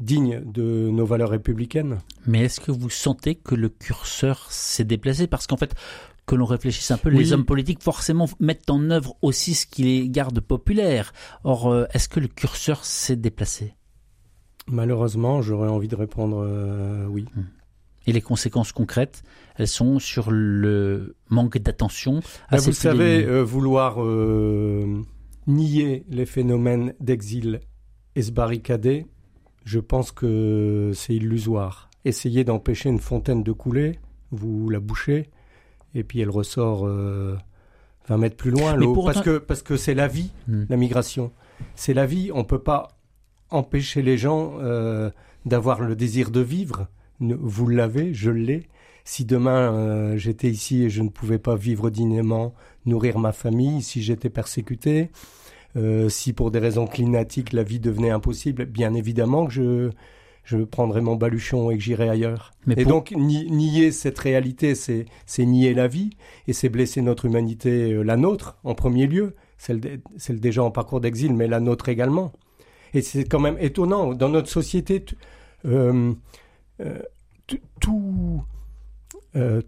digne 0.00 0.40
de 0.42 0.88
nos 0.90 1.04
valeurs 1.04 1.28
républicaines. 1.28 1.98
Mais 2.26 2.44
est-ce 2.44 2.60
que 2.60 2.72
vous 2.72 2.88
sentez 2.88 3.34
que 3.34 3.54
le 3.54 3.68
curseur 3.68 4.50
s'est 4.50 4.84
déplacé? 4.84 5.26
Parce 5.26 5.46
qu'en 5.46 5.58
fait, 5.58 5.74
que 6.26 6.34
l'on 6.34 6.44
réfléchisse 6.44 6.90
un 6.90 6.98
peu, 6.98 7.10
oui. 7.10 7.18
les 7.18 7.32
hommes 7.32 7.44
politiques 7.44 7.82
forcément 7.82 8.28
mettent 8.40 8.70
en 8.70 8.90
œuvre 8.90 9.16
aussi 9.22 9.54
ce 9.54 9.66
qui 9.66 9.82
les 9.82 10.08
garde 10.08 10.40
populaires. 10.40 11.12
Or, 11.44 11.70
euh, 11.70 11.84
est-ce 11.92 12.08
que 12.08 12.20
le 12.20 12.28
curseur 12.28 12.84
s'est 12.84 13.16
déplacé? 13.16 13.74
Malheureusement, 14.66 15.42
j'aurais 15.42 15.68
envie 15.68 15.88
de 15.88 15.94
répondre 15.94 16.42
euh, 16.44 17.06
oui. 17.06 17.26
Hum. 17.36 17.44
Et 18.06 18.12
les 18.12 18.20
conséquences 18.20 18.72
concrètes, 18.72 19.22
elles 19.56 19.68
sont 19.68 19.98
sur 19.98 20.30
le 20.30 21.16
manque 21.28 21.58
d'attention. 21.58 22.20
Vous 22.52 22.72
savez, 22.72 23.24
euh, 23.24 23.42
vouloir 23.42 24.02
euh, 24.02 25.02
nier 25.46 26.04
les 26.08 26.26
phénomènes 26.26 26.94
d'exil 27.00 27.60
et 28.14 28.22
se 28.22 28.30
barricader, 28.30 29.06
je 29.64 29.80
pense 29.80 30.12
que 30.12 30.92
c'est 30.94 31.14
illusoire. 31.14 31.90
Essayez 32.04 32.44
d'empêcher 32.44 32.88
une 32.88 33.00
fontaine 33.00 33.42
de 33.42 33.52
couler, 33.52 33.98
vous 34.30 34.70
la 34.70 34.80
bouchez, 34.80 35.28
et 35.94 36.04
puis 36.04 36.20
elle 36.20 36.30
ressort 36.30 36.86
euh, 36.86 37.36
20 38.08 38.18
mètres 38.18 38.36
plus 38.36 38.50
loin 38.50 38.74
l'eau. 38.74 38.94
Parce 39.04 39.22
que 39.22 39.38
parce 39.38 39.62
que 39.62 39.76
c'est 39.76 39.94
la 39.94 40.06
vie, 40.06 40.30
hmm. 40.48 40.64
la 40.68 40.76
migration. 40.76 41.32
C'est 41.74 41.94
la 41.94 42.06
vie. 42.06 42.30
On 42.32 42.44
peut 42.44 42.62
pas 42.62 42.96
empêcher 43.50 44.02
les 44.02 44.18
gens 44.18 44.54
euh, 44.60 45.10
d'avoir 45.44 45.80
le 45.80 45.96
désir 45.96 46.30
de 46.30 46.40
vivre 46.40 46.88
vous 47.20 47.68
l'avez, 47.68 48.14
je 48.14 48.30
l'ai. 48.30 48.68
Si 49.04 49.24
demain 49.24 49.72
euh, 49.72 50.16
j'étais 50.16 50.50
ici 50.50 50.82
et 50.82 50.90
je 50.90 51.02
ne 51.02 51.08
pouvais 51.08 51.38
pas 51.38 51.54
vivre 51.54 51.90
dignement, 51.90 52.54
nourrir 52.86 53.18
ma 53.18 53.32
famille, 53.32 53.82
si 53.82 54.02
j'étais 54.02 54.30
persécuté, 54.30 55.10
euh, 55.76 56.08
si 56.08 56.32
pour 56.32 56.50
des 56.50 56.58
raisons 56.58 56.86
climatiques 56.86 57.52
la 57.52 57.62
vie 57.62 57.78
devenait 57.78 58.10
impossible, 58.10 58.64
bien 58.64 58.94
évidemment 58.94 59.46
que 59.46 59.52
je, 59.52 59.90
je 60.46 60.58
prendrais 60.58 61.02
mon 61.02 61.16
baluchon 61.16 61.70
et 61.70 61.76
que 61.76 61.82
j'irais 61.82 62.08
ailleurs. 62.08 62.52
Mais 62.66 62.74
et 62.78 62.82
pour... 62.82 62.92
donc 62.92 63.12
ni, 63.16 63.50
nier 63.50 63.92
cette 63.92 64.18
réalité, 64.18 64.74
c'est 64.74 65.06
nier 65.38 65.74
la 65.74 65.88
vie 65.88 66.10
et 66.48 66.52
c'est 66.52 66.68
blesser 66.68 67.02
notre 67.02 67.26
humanité, 67.26 67.92
euh, 67.92 68.02
la 68.02 68.16
nôtre 68.16 68.56
en 68.64 68.74
premier 68.74 69.06
lieu, 69.06 69.34
celle, 69.58 69.80
de, 69.80 70.00
celle 70.16 70.40
des 70.40 70.52
gens 70.52 70.66
en 70.66 70.70
parcours 70.70 71.00
d'exil, 71.00 71.34
mais 71.34 71.48
la 71.48 71.60
nôtre 71.60 71.88
également. 71.88 72.32
Et 72.94 73.02
c'est 73.02 73.24
quand 73.24 73.40
même 73.40 73.56
étonnant 73.60 74.14
dans 74.14 74.28
notre 74.28 74.48
société. 74.48 75.04
Euh, 75.64 76.12
euh, 76.80 77.00
tout, 77.80 78.44
euh, 79.34 79.62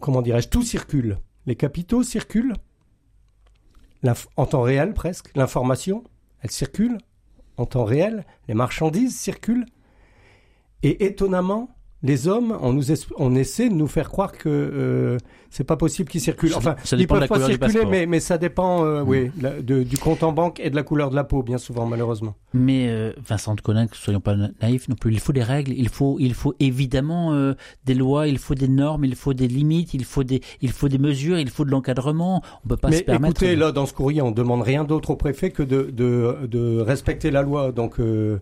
comment 0.00 0.22
dirais-je, 0.22 0.48
tout 0.48 0.62
circule. 0.62 1.18
Les 1.46 1.56
capitaux 1.56 2.02
circulent 2.02 2.54
en 4.36 4.46
temps 4.46 4.62
réel 4.62 4.94
presque. 4.94 5.34
L'information, 5.34 6.04
elle 6.40 6.50
circule 6.50 6.98
en 7.56 7.66
temps 7.66 7.84
réel. 7.84 8.24
Les 8.46 8.54
marchandises 8.54 9.18
circulent. 9.18 9.66
Et 10.82 11.04
étonnamment, 11.04 11.68
les 12.02 12.28
hommes, 12.28 12.56
on, 12.62 12.72
nous 12.72 12.84
on 13.16 13.34
essaie 13.34 13.68
de 13.68 13.74
nous 13.74 13.88
faire 13.88 14.08
croire 14.08 14.30
que 14.30 14.48
euh, 14.48 15.18
c'est 15.50 15.64
pas 15.64 15.76
possible 15.76 16.08
qu'ils 16.08 16.20
circulent. 16.20 16.54
Enfin, 16.54 16.76
ça 16.84 16.96
ils 16.96 17.08
peuvent 17.08 17.26
pas 17.26 17.40
circuler, 17.40 17.84
mais, 17.86 18.06
mais 18.06 18.20
ça 18.20 18.38
dépend, 18.38 18.84
euh, 18.84 19.02
mmh. 19.02 19.08
oui, 19.08 19.30
la, 19.40 19.60
de, 19.60 19.82
du 19.82 19.98
compte 19.98 20.22
en 20.22 20.32
banque 20.32 20.60
et 20.60 20.70
de 20.70 20.76
la 20.76 20.84
couleur 20.84 21.10
de 21.10 21.16
la 21.16 21.24
peau, 21.24 21.42
bien 21.42 21.58
souvent, 21.58 21.86
malheureusement. 21.86 22.36
Mais 22.54 22.88
euh, 22.88 23.12
Vincent 23.26 23.56
de 23.56 23.60
Conin, 23.60 23.86
soyons 23.92 24.20
pas 24.20 24.36
naïfs 24.62 24.88
non 24.88 24.94
plus. 24.94 25.12
Il 25.12 25.18
faut 25.18 25.32
des 25.32 25.42
règles, 25.42 25.72
il 25.72 25.88
faut, 25.88 26.18
il 26.20 26.34
faut 26.34 26.54
évidemment 26.60 27.32
euh, 27.32 27.54
des 27.84 27.94
lois, 27.94 28.28
il 28.28 28.38
faut 28.38 28.54
des 28.54 28.68
normes, 28.68 29.04
il 29.04 29.16
faut 29.16 29.34
des 29.34 29.48
limites, 29.48 29.92
il 29.92 30.04
faut 30.04 30.22
des, 30.22 30.40
il 30.60 30.70
faut 30.70 30.88
des 30.88 30.98
mesures, 30.98 31.38
il 31.38 31.50
faut 31.50 31.64
de 31.64 31.70
l'encadrement. 31.70 32.42
On 32.64 32.68
peut 32.68 32.76
pas 32.76 32.90
mais 32.90 32.98
se 32.98 33.02
permettre. 33.02 33.42
Écoutez, 33.42 33.56
là, 33.56 33.72
dans 33.72 33.86
ce 33.86 33.92
courrier, 33.92 34.22
on 34.22 34.30
demande 34.30 34.62
rien 34.62 34.84
d'autre 34.84 35.10
au 35.10 35.16
préfet 35.16 35.50
que 35.50 35.64
de, 35.64 35.90
de, 35.92 36.46
de 36.46 36.80
respecter 36.80 37.32
la 37.32 37.42
loi. 37.42 37.72
Donc. 37.72 37.98
Mmh. 37.98 38.36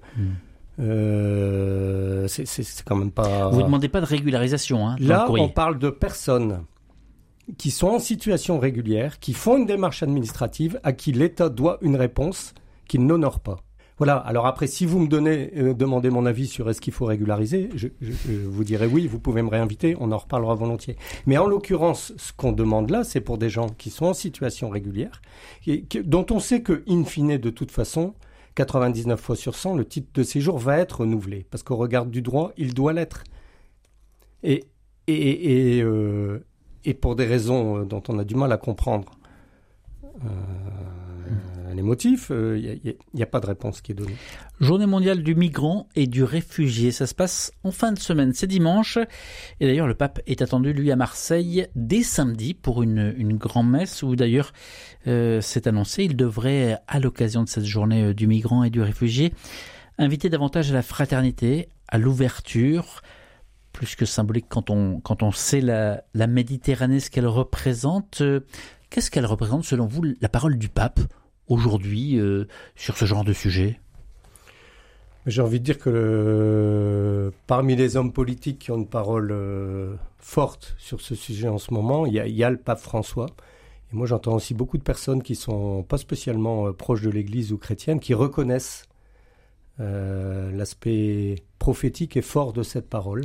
Euh, 0.78 2.26
c'est 2.28 2.85
quand 2.85 2.97
même 2.97 3.11
pas. 3.11 3.49
Vous 3.49 3.59
ne 3.59 3.64
demandez 3.64 3.88
pas 3.88 4.00
de 4.00 4.06
régularisation, 4.06 4.87
hein, 4.87 4.97
Là, 4.99 5.26
on 5.30 5.49
parle 5.49 5.78
de 5.78 5.90
personnes 5.90 6.64
qui 7.59 7.71
sont 7.71 7.88
en 7.88 7.99
situation 7.99 8.59
régulière, 8.59 9.18
qui 9.18 9.33
font 9.33 9.56
une 9.56 9.66
démarche 9.66 10.02
administrative, 10.02 10.80
à 10.83 10.92
qui 10.92 11.12
l'État 11.12 11.49
doit 11.49 11.78
une 11.80 11.97
réponse 11.97 12.54
qu'il 12.88 13.06
n'honore 13.06 13.40
pas. 13.40 13.61
Voilà. 13.99 14.16
Alors 14.16 14.47
après, 14.47 14.66
si 14.66 14.85
vous 14.85 14.99
me 14.99 15.09
donnez, 15.09 15.52
euh, 15.56 15.73
demandez 15.73 16.11
mon 16.11 16.26
avis 16.26 16.47
sur 16.47 16.68
est-ce 16.68 16.83
qu'il 16.83 16.92
faut 16.92 17.06
régulariser, 17.06 17.71
je, 17.75 17.88
je, 18.02 18.12
je, 18.12 18.33
vous 18.33 18.62
dirai 18.62 18.87
oui. 18.87 19.06
Vous 19.06 19.18
pouvez 19.18 19.40
me 19.40 19.49
réinviter, 19.49 19.97
on 20.00 20.12
en 20.12 20.18
reparlera 20.18 20.54
volontiers. 20.54 20.97
Mais 21.25 21.38
en 21.38 21.47
l'occurrence, 21.47 22.12
ce 22.18 22.33
qu'on 22.33 22.52
demande 22.52 22.90
là, 22.90 23.04
c'est 23.04 23.23
pour 23.23 23.38
des 23.38 23.49
gens 23.49 23.68
qui 23.68 23.88
sont 23.88 24.06
en 24.06 24.14
situation 24.14 24.68
régulière, 24.68 25.23
et, 25.66 25.83
qui, 25.83 26.02
dont 26.02 26.26
on 26.30 26.40
sait 26.40 26.61
que, 26.61 26.83
in 26.88 27.04
fine, 27.04 27.38
de 27.38 27.50
toute 27.50 27.71
façon, 27.71 28.14
99 28.57 29.21
fois 29.21 29.37
sur 29.37 29.55
100, 29.55 29.77
le 29.77 29.85
titre 29.85 30.09
de 30.15 30.23
séjour 30.23 30.59
va 30.59 30.79
être 30.79 31.01
renouvelé. 31.01 31.47
Parce 31.51 31.63
qu'au 31.63 31.77
regard 31.77 32.07
du 32.07 32.23
droit, 32.23 32.53
il 32.57 32.75
doit 32.75 32.93
l'être. 32.93 33.23
Et, 34.43 34.65
et, 35.07 35.77
et, 35.77 35.83
euh, 35.83 36.41
pour 37.01 37.17
des 37.17 37.27
raisons 37.27 37.79
euh, 37.79 37.85
dont 37.85 38.03
on 38.09 38.19
a 38.19 38.25
du 38.25 38.35
mal 38.35 38.53
à 38.53 38.57
comprendre 38.57 39.13
euh, 40.05 40.29
les 41.76 41.83
motifs, 41.83 42.26
il 42.30 42.35
euh, 42.35 42.92
n'y 43.14 43.23
a, 43.23 43.26
pas 43.26 43.40
de 43.40 43.47
réponse 43.47 43.80
qui 43.80 43.92
est 43.92 43.95
donnée. 43.95 44.16
Journée 44.61 44.87
mondiale 44.87 45.23
du 45.23 45.35
migrant 45.35 45.88
et 45.95 46.06
du 46.06 46.25
réfugié. 46.25 46.90
Ça 46.90 47.06
se 47.06 47.14
passe 47.14 47.52
en 47.62 47.71
fin 47.71 47.92
de 47.92 47.99
semaine, 47.99 48.33
c'est 48.33 48.47
dimanche. 48.47 48.99
Et 49.61 49.66
d'ailleurs, 49.66 49.87
le 49.87 49.95
pape 49.95 50.21
est 50.26 50.42
attendu, 50.42 50.73
lui, 50.73 50.90
à 50.90 50.97
Marseille 50.97 51.66
dès 51.75 52.02
samedi 52.02 52.54
pour 52.54 52.83
une, 52.83 53.14
une 53.16 53.37
grande 53.37 53.71
messe 53.71 54.02
où 54.02 54.16
d'ailleurs 54.16 54.52
euh, 55.06 55.40
c'est 55.40 55.66
annoncé, 55.66 56.04
il 56.04 56.16
devrait, 56.16 56.78
à 56.88 56.99
l'occasion 56.99 57.45
de 57.45 57.49
cette 57.49 57.64
journée 57.64 58.04
euh, 58.04 58.14
du 58.14 58.26
migrant 58.26 58.64
et 58.64 58.71
du 58.71 58.80
réfugié, 58.80 59.33
inviter 59.99 60.30
davantage 60.30 60.71
à 60.71 60.75
la 60.75 60.83
fraternité, 60.83 61.68
à 61.88 61.99
l'ouverture, 61.99 63.02
plus 63.73 63.95
que 63.95 64.06
symbolique 64.06 64.47
quand 64.49 64.71
on, 64.71 65.33
sait 65.33 65.61
la 65.61 66.26
Méditerranée, 66.26 66.99
ce 66.99 67.11
qu'elle 67.11 67.26
représente. 67.26 68.23
Qu'est-ce 68.88 69.11
qu'elle 69.11 69.26
représente 69.26 69.64
selon 69.64 69.87
vous, 69.87 70.02
la 70.21 70.28
parole 70.30 70.56
du 70.56 70.71
pape? 70.71 71.00
Aujourd'hui 71.49 72.19
euh, 72.19 72.47
sur 72.75 72.97
ce 72.97 73.05
genre 73.05 73.25
de 73.25 73.33
sujet 73.33 73.81
J'ai 75.26 75.43
envie 75.43 75.61
de 75.61 75.65
dire 75.65 75.79
que 75.79 75.91
le... 75.91 77.33
parmi 77.47 77.76
les 77.76 77.97
hommes 77.97 78.12
politiques 78.12 78.59
qui 78.59 78.71
ont 78.71 78.79
une 78.79 78.88
parole 78.88 79.31
euh, 79.33 79.97
forte 80.26 80.75
sur 80.76 81.00
ce 81.00 81.15
sujet 81.15 81.47
en 81.47 81.59
ce 81.59 81.73
moment, 81.73 82.05
il 82.05 82.15
y, 82.15 82.45
a 82.45 82.50
le 82.50 82.57
pape 82.57 82.81
François. 82.81 83.29
Et 83.93 83.97
moi, 83.97 84.07
j'entends 84.07 84.35
aussi 84.35 84.55
beaucoup 84.55 84.76
de 84.76 84.83
personnes 84.83 85.23
qui 85.23 85.37
sont 85.37 85.85
pas 85.85 85.99
spécialement 85.99 86.67
euh, 86.67 86.73
proches 86.73 87.03
de 87.03 87.11
l'Église 87.11 87.53
ou 87.53 87.59
chrétiennes, 87.59 88.00
qui 88.00 88.12
reconnaissent 88.12 88.88
euh, 89.79 90.50
l'aspect 90.50 91.37
prophétique 91.61 92.17
et 92.17 92.23
fort 92.23 92.53
de 92.53 92.65
cette 92.65 92.88
parole. 92.88 93.23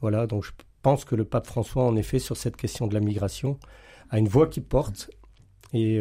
Voilà, 0.00 0.28
donc 0.28 0.44
je 0.44 0.52
pense 0.82 1.04
que 1.04 1.16
le 1.16 1.24
pape 1.24 1.48
François, 1.48 1.82
en 1.82 1.96
effet, 1.96 2.20
sur 2.20 2.36
cette 2.36 2.56
question 2.56 2.86
de 2.86 2.94
la 2.94 3.00
migration, 3.00 3.58
a 4.10 4.18
une 4.20 4.28
voix 4.28 4.46
qui 4.46 4.60
porte 4.60 5.10
et 5.72 6.00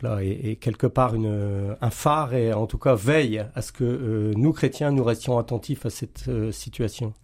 voilà, 0.00 0.22
et, 0.22 0.56
quelque 0.56 0.86
part 0.86 1.14
une, 1.14 1.76
un 1.80 1.90
phare 1.90 2.34
et 2.34 2.52
en 2.52 2.66
tout 2.66 2.78
cas 2.78 2.94
veille 2.94 3.44
à 3.54 3.62
ce 3.62 3.72
que 3.72 3.84
euh, 3.84 4.32
nous 4.36 4.52
chrétiens 4.52 4.92
nous 4.92 5.02
restions 5.02 5.38
attentifs 5.38 5.86
à 5.86 5.90
cette 5.90 6.26
euh, 6.28 6.52
situation. 6.52 7.14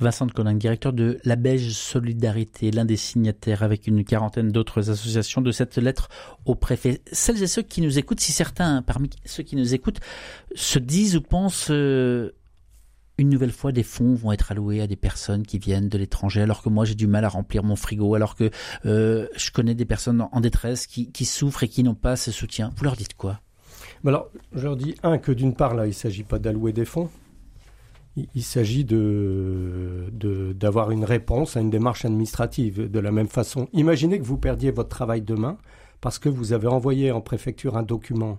Vincent 0.00 0.26
de 0.26 0.32
Colin, 0.32 0.54
directeur 0.54 0.92
de 0.92 1.18
la 1.24 1.36
Belge 1.36 1.70
Solidarité, 1.70 2.72
l'un 2.72 2.84
des 2.84 2.96
signataires 2.96 3.62
avec 3.62 3.86
une 3.86 4.04
quarantaine 4.04 4.50
d'autres 4.50 4.90
associations 4.90 5.40
de 5.40 5.52
cette 5.52 5.76
lettre 5.76 6.08
au 6.46 6.56
préfet. 6.56 7.00
Celles 7.12 7.42
et 7.42 7.46
ceux 7.46 7.62
qui 7.62 7.80
nous 7.80 7.98
écoutent, 7.98 8.20
si 8.20 8.32
certains 8.32 8.82
parmi 8.82 9.08
ceux 9.24 9.44
qui 9.44 9.54
nous 9.54 9.74
écoutent 9.74 10.00
se 10.54 10.80
disent 10.80 11.16
ou 11.16 11.20
pensent 11.20 11.68
euh, 11.70 12.32
une 13.18 13.30
nouvelle 13.30 13.52
fois, 13.52 13.72
des 13.72 13.82
fonds 13.82 14.14
vont 14.14 14.32
être 14.32 14.52
alloués 14.52 14.80
à 14.80 14.86
des 14.86 14.96
personnes 14.96 15.44
qui 15.44 15.58
viennent 15.58 15.88
de 15.88 15.98
l'étranger, 15.98 16.42
alors 16.42 16.62
que 16.62 16.68
moi 16.68 16.84
j'ai 16.84 16.94
du 16.94 17.06
mal 17.06 17.24
à 17.24 17.28
remplir 17.28 17.62
mon 17.62 17.76
frigo, 17.76 18.14
alors 18.14 18.36
que 18.36 18.50
euh, 18.84 19.26
je 19.36 19.50
connais 19.50 19.74
des 19.74 19.86
personnes 19.86 20.26
en 20.30 20.40
détresse 20.40 20.86
qui, 20.86 21.24
souffrent 21.24 21.62
et 21.62 21.68
qui 21.68 21.82
n'ont 21.82 21.94
pas 21.94 22.16
ce 22.16 22.30
soutien. 22.30 22.72
Vous 22.76 22.84
leur 22.84 22.96
dites 22.96 23.14
quoi? 23.14 23.40
Alors, 24.04 24.28
je 24.54 24.62
leur 24.62 24.76
dis, 24.76 24.94
un, 25.02 25.18
que 25.18 25.32
d'une 25.32 25.54
part, 25.54 25.74
là, 25.74 25.86
il 25.86 25.90
ne 25.90 25.94
s'agit 25.94 26.22
pas 26.22 26.38
d'allouer 26.38 26.72
des 26.72 26.84
fonds. 26.84 27.10
Il, 28.34 28.42
s'agit 28.42 28.84
de, 28.84 30.06
d'avoir 30.54 30.90
une 30.90 31.04
réponse 31.04 31.56
à 31.56 31.60
une 31.60 31.68
démarche 31.68 32.04
administrative. 32.04 32.90
De 32.90 32.98
la 32.98 33.12
même 33.12 33.28
façon, 33.28 33.68
imaginez 33.72 34.18
que 34.18 34.24
vous 34.24 34.38
perdiez 34.38 34.70
votre 34.70 34.88
travail 34.88 35.20
demain 35.20 35.58
parce 36.00 36.18
que 36.18 36.28
vous 36.28 36.52
avez 36.52 36.68
envoyé 36.68 37.10
en 37.10 37.20
préfecture 37.20 37.76
un 37.76 37.82
document 37.82 38.38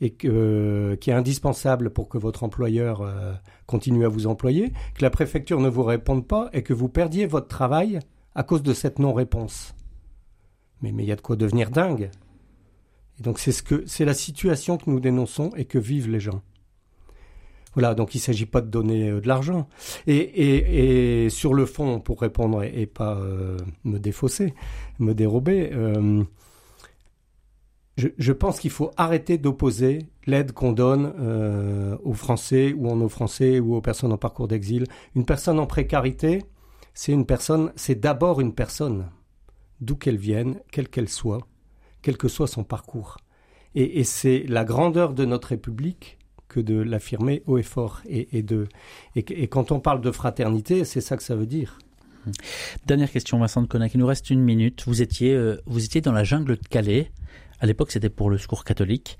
et 0.00 0.10
que, 0.10 0.96
qui 1.00 1.10
est 1.10 1.14
indispensable 1.14 1.90
pour 1.90 2.08
que 2.08 2.18
votre 2.18 2.44
employeur 2.44 3.00
euh, 3.00 3.32
continue 3.66 4.04
à 4.04 4.08
vous 4.08 4.26
employer, 4.26 4.72
que 4.94 5.02
la 5.02 5.10
préfecture 5.10 5.60
ne 5.60 5.68
vous 5.68 5.84
réponde 5.84 6.26
pas 6.26 6.50
et 6.52 6.62
que 6.62 6.74
vous 6.74 6.88
perdiez 6.88 7.26
votre 7.26 7.48
travail 7.48 8.00
à 8.34 8.42
cause 8.42 8.62
de 8.62 8.74
cette 8.74 8.98
non-réponse. 8.98 9.74
Mais 10.82 10.90
il 10.90 11.04
y 11.04 11.12
a 11.12 11.16
de 11.16 11.22
quoi 11.22 11.36
devenir 11.36 11.70
dingue. 11.70 12.10
Et 13.18 13.22
donc 13.22 13.38
c'est 13.38 13.52
ce 13.52 14.04
la 14.04 14.14
situation 14.14 14.76
que 14.76 14.90
nous 14.90 15.00
dénonçons 15.00 15.50
et 15.56 15.64
que 15.64 15.78
vivent 15.78 16.10
les 16.10 16.20
gens. 16.20 16.42
Voilà, 17.72 17.94
donc 17.94 18.14
il 18.14 18.18
ne 18.18 18.22
s'agit 18.22 18.46
pas 18.46 18.62
de 18.62 18.68
donner 18.68 19.10
euh, 19.10 19.20
de 19.20 19.28
l'argent. 19.28 19.68
Et, 20.06 21.24
et, 21.24 21.30
sur 21.30 21.52
le 21.52 21.66
fond, 21.66 22.00
pour 22.00 22.20
répondre 22.20 22.62
et, 22.62 22.86
pas 22.86 23.16
euh, 23.16 23.58
me 23.84 23.98
défausser, 23.98 24.54
me 24.98 25.14
dérober, 25.14 25.70
je, 27.96 28.32
pense 28.32 28.60
qu'il 28.60 28.70
faut 28.70 28.90
arrêter 28.98 29.38
d'opposer 29.38 30.06
l'aide 30.26 30.52
qu'on 30.52 30.72
donne 30.72 31.14
euh, 31.18 31.96
aux 32.04 32.12
Français 32.12 32.74
ou 32.76 32.90
en 32.90 33.00
aux 33.00 33.08
Français 33.08 33.58
ou 33.58 33.74
aux 33.74 33.80
personnes 33.80 34.12
en 34.12 34.18
parcours 34.18 34.48
d'exil. 34.48 34.84
Une 35.14 35.24
personne 35.24 35.58
en 35.58 35.66
précarité, 35.66 36.44
c'est 36.92 37.12
une 37.12 37.24
personne, 37.24 37.72
c'est 37.74 37.98
d'abord 37.98 38.40
une 38.40 38.52
personne, 38.52 39.06
d'où 39.80 39.96
qu'elle 39.96 40.18
vienne, 40.18 40.60
quelle 40.70 40.88
qu'elle 40.88 41.08
soit, 41.08 41.46
quel 42.02 42.18
que 42.18 42.28
soit 42.28 42.46
son 42.46 42.64
parcours. 42.64 43.16
Et, 43.74 44.04
c'est 44.04 44.44
la 44.48 44.64
grandeur 44.64 45.12
de 45.12 45.26
notre 45.26 45.48
République 45.48 46.18
que 46.48 46.60
de 46.60 46.76
l'affirmer 46.80 47.42
haut 47.46 47.58
et 47.58 47.62
fort. 47.62 48.00
Et, 48.06 48.42
de, 48.42 48.68
et, 49.14 49.48
quand 49.48 49.70
on 49.70 49.80
parle 49.80 50.00
de 50.00 50.10
fraternité, 50.10 50.86
c'est 50.86 51.02
ça 51.02 51.18
que 51.18 51.22
ça 51.22 51.36
veut 51.36 51.44
dire. 51.44 51.78
Dernière 52.86 53.10
question, 53.10 53.38
Vincent 53.38 53.60
de 53.60 53.66
Connac. 53.66 53.92
Il 53.92 54.00
nous 54.00 54.06
reste 54.06 54.30
une 54.30 54.40
minute. 54.40 54.84
Vous 54.86 55.02
étiez, 55.02 55.34
euh, 55.34 55.60
vous 55.66 55.84
étiez 55.84 56.00
dans 56.00 56.12
la 56.12 56.24
jungle 56.24 56.56
de 56.56 56.68
Calais. 56.68 57.10
À 57.60 57.66
l'époque, 57.66 57.90
c'était 57.90 58.10
pour 58.10 58.30
le 58.30 58.38
secours 58.38 58.64
catholique. 58.64 59.16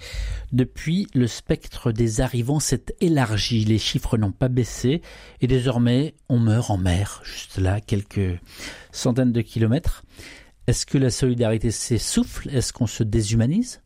Depuis, 0.53 1.09
le 1.15 1.27
spectre 1.27 1.93
des 1.93 2.21
arrivants 2.21 2.61
s'est 2.61 2.85
élargi, 3.01 3.65
les 3.65 3.79
chiffres 3.79 4.19
n'ont 4.19 4.33
pas 4.33 4.49
baissé, 4.49 5.01
et 5.41 5.47
désormais, 5.47 6.15
on 6.29 6.39
meurt 6.39 6.71
en 6.71 6.77
mer, 6.77 7.23
juste 7.25 7.59
là, 7.59 7.81
quelques 7.81 8.39
centaines 8.93 9.33
de 9.33 9.41
kilomètres. 9.41 10.05
Est-ce 10.67 10.85
que 10.85 10.99
la 10.99 11.11
solidarité 11.11 11.71
s'essouffle? 11.71 12.51
Est-ce 12.51 12.73
qu'on 12.73 12.87
se 12.87 13.03
déshumanise? 13.03 13.83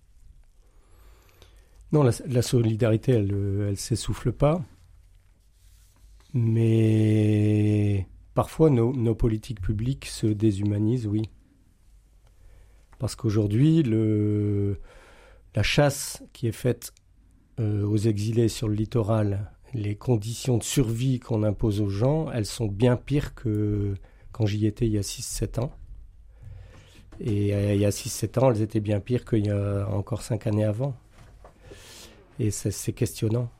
Non, 1.92 2.02
la, 2.02 2.42
solidarité, 2.42 3.12
elle 3.12 3.26
ne 3.26 3.74
s'essouffle 3.74 4.32
pas. 4.32 4.62
Mais 6.32 8.06
parfois, 8.34 8.70
nos 8.70 9.14
politiques 9.14 9.60
publiques 9.60 10.06
se 10.06 10.26
déshumanisent, 10.26 11.06
oui. 11.06 11.28
Parce 13.00 13.16
qu'aujourd'hui, 13.16 13.82
la 15.54 15.62
chasse 15.62 16.22
qui 16.34 16.46
est 16.46 16.52
faite 16.52 16.92
euh, 17.58 17.82
aux 17.84 17.96
exilés 17.96 18.48
sur 18.48 18.68
le 18.68 18.74
littoral, 18.74 19.50
les 19.72 19.96
conditions 19.96 20.58
de 20.58 20.62
survie 20.62 21.18
qu'on 21.18 21.42
impose 21.42 21.80
aux 21.80 21.88
gens, 21.88 22.30
elles 22.30 22.44
sont 22.44 22.66
bien 22.66 22.96
pires 22.96 23.34
que 23.34 23.94
quand 24.32 24.44
j'y 24.44 24.66
étais 24.66 24.86
il 24.86 24.92
y 24.92 24.98
a 24.98 25.00
6-7 25.00 25.60
ans. 25.60 25.72
Et 27.20 27.54
euh, 27.54 27.74
il 27.74 27.80
y 27.80 27.86
a 27.86 27.90
6-7 27.90 28.38
ans, 28.38 28.50
elles 28.50 28.60
étaient 28.60 28.80
bien 28.80 29.00
pires 29.00 29.24
qu'il 29.24 29.46
y 29.46 29.50
a 29.50 29.88
encore 29.88 30.20
5 30.20 30.46
années 30.46 30.64
avant. 30.64 30.94
Et 32.38 32.50
c'est 32.50 32.92
questionnant. 32.92 33.50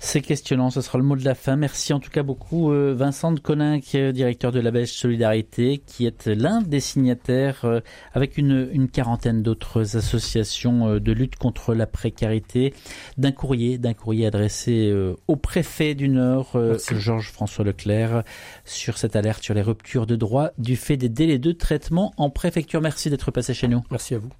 C'est 0.00 0.20
questionnant, 0.20 0.70
ce 0.70 0.80
sera 0.80 0.96
le 0.96 1.02
mot 1.02 1.16
de 1.16 1.24
la 1.24 1.34
fin. 1.34 1.56
Merci 1.56 1.92
en 1.92 1.98
tout 1.98 2.10
cas 2.10 2.22
beaucoup 2.22 2.70
euh, 2.70 2.94
Vincent 2.96 3.32
de 3.32 3.40
Coninck, 3.40 3.96
directeur 3.96 4.52
de 4.52 4.60
la 4.60 4.70
Belge 4.70 4.92
Solidarité, 4.92 5.82
qui 5.84 6.06
est 6.06 6.28
l'un 6.28 6.62
des 6.62 6.78
signataires 6.78 7.64
euh, 7.64 7.80
avec 8.14 8.38
une, 8.38 8.88
quarantaine 8.88 9.42
d'autres 9.42 9.96
associations 9.96 10.88
euh, 10.88 11.00
de 11.00 11.10
lutte 11.10 11.34
contre 11.34 11.74
la 11.74 11.88
précarité 11.88 12.74
d'un 13.16 13.32
courrier, 13.32 13.76
d'un 13.76 13.92
courrier 13.92 14.26
adressé 14.26 14.94
au 15.26 15.36
préfet 15.36 15.96
du 15.96 16.08
Nord, 16.08 16.56
Georges 16.92 17.32
François 17.32 17.64
Leclerc, 17.64 18.22
sur 18.64 18.98
cette 18.98 19.16
alerte 19.16 19.42
sur 19.42 19.54
les 19.54 19.62
ruptures 19.62 20.06
de 20.06 20.14
droit 20.14 20.50
du 20.58 20.76
fait 20.76 20.96
des 20.96 21.08
délais 21.08 21.38
de 21.38 21.50
traitement 21.50 22.12
en 22.16 22.30
préfecture. 22.30 22.80
Merci 22.80 23.10
d'être 23.10 23.32
passé 23.32 23.52
chez 23.52 23.66
nous. 23.66 23.82
Merci 23.90 24.14
à 24.14 24.18
vous. 24.18 24.30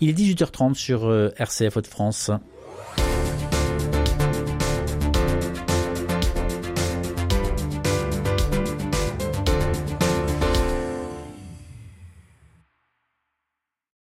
Il 0.00 0.08
est 0.08 0.12
18h30 0.12 0.74
sur 0.74 1.12
RCF 1.36 1.76
Haute-France. 1.76 2.30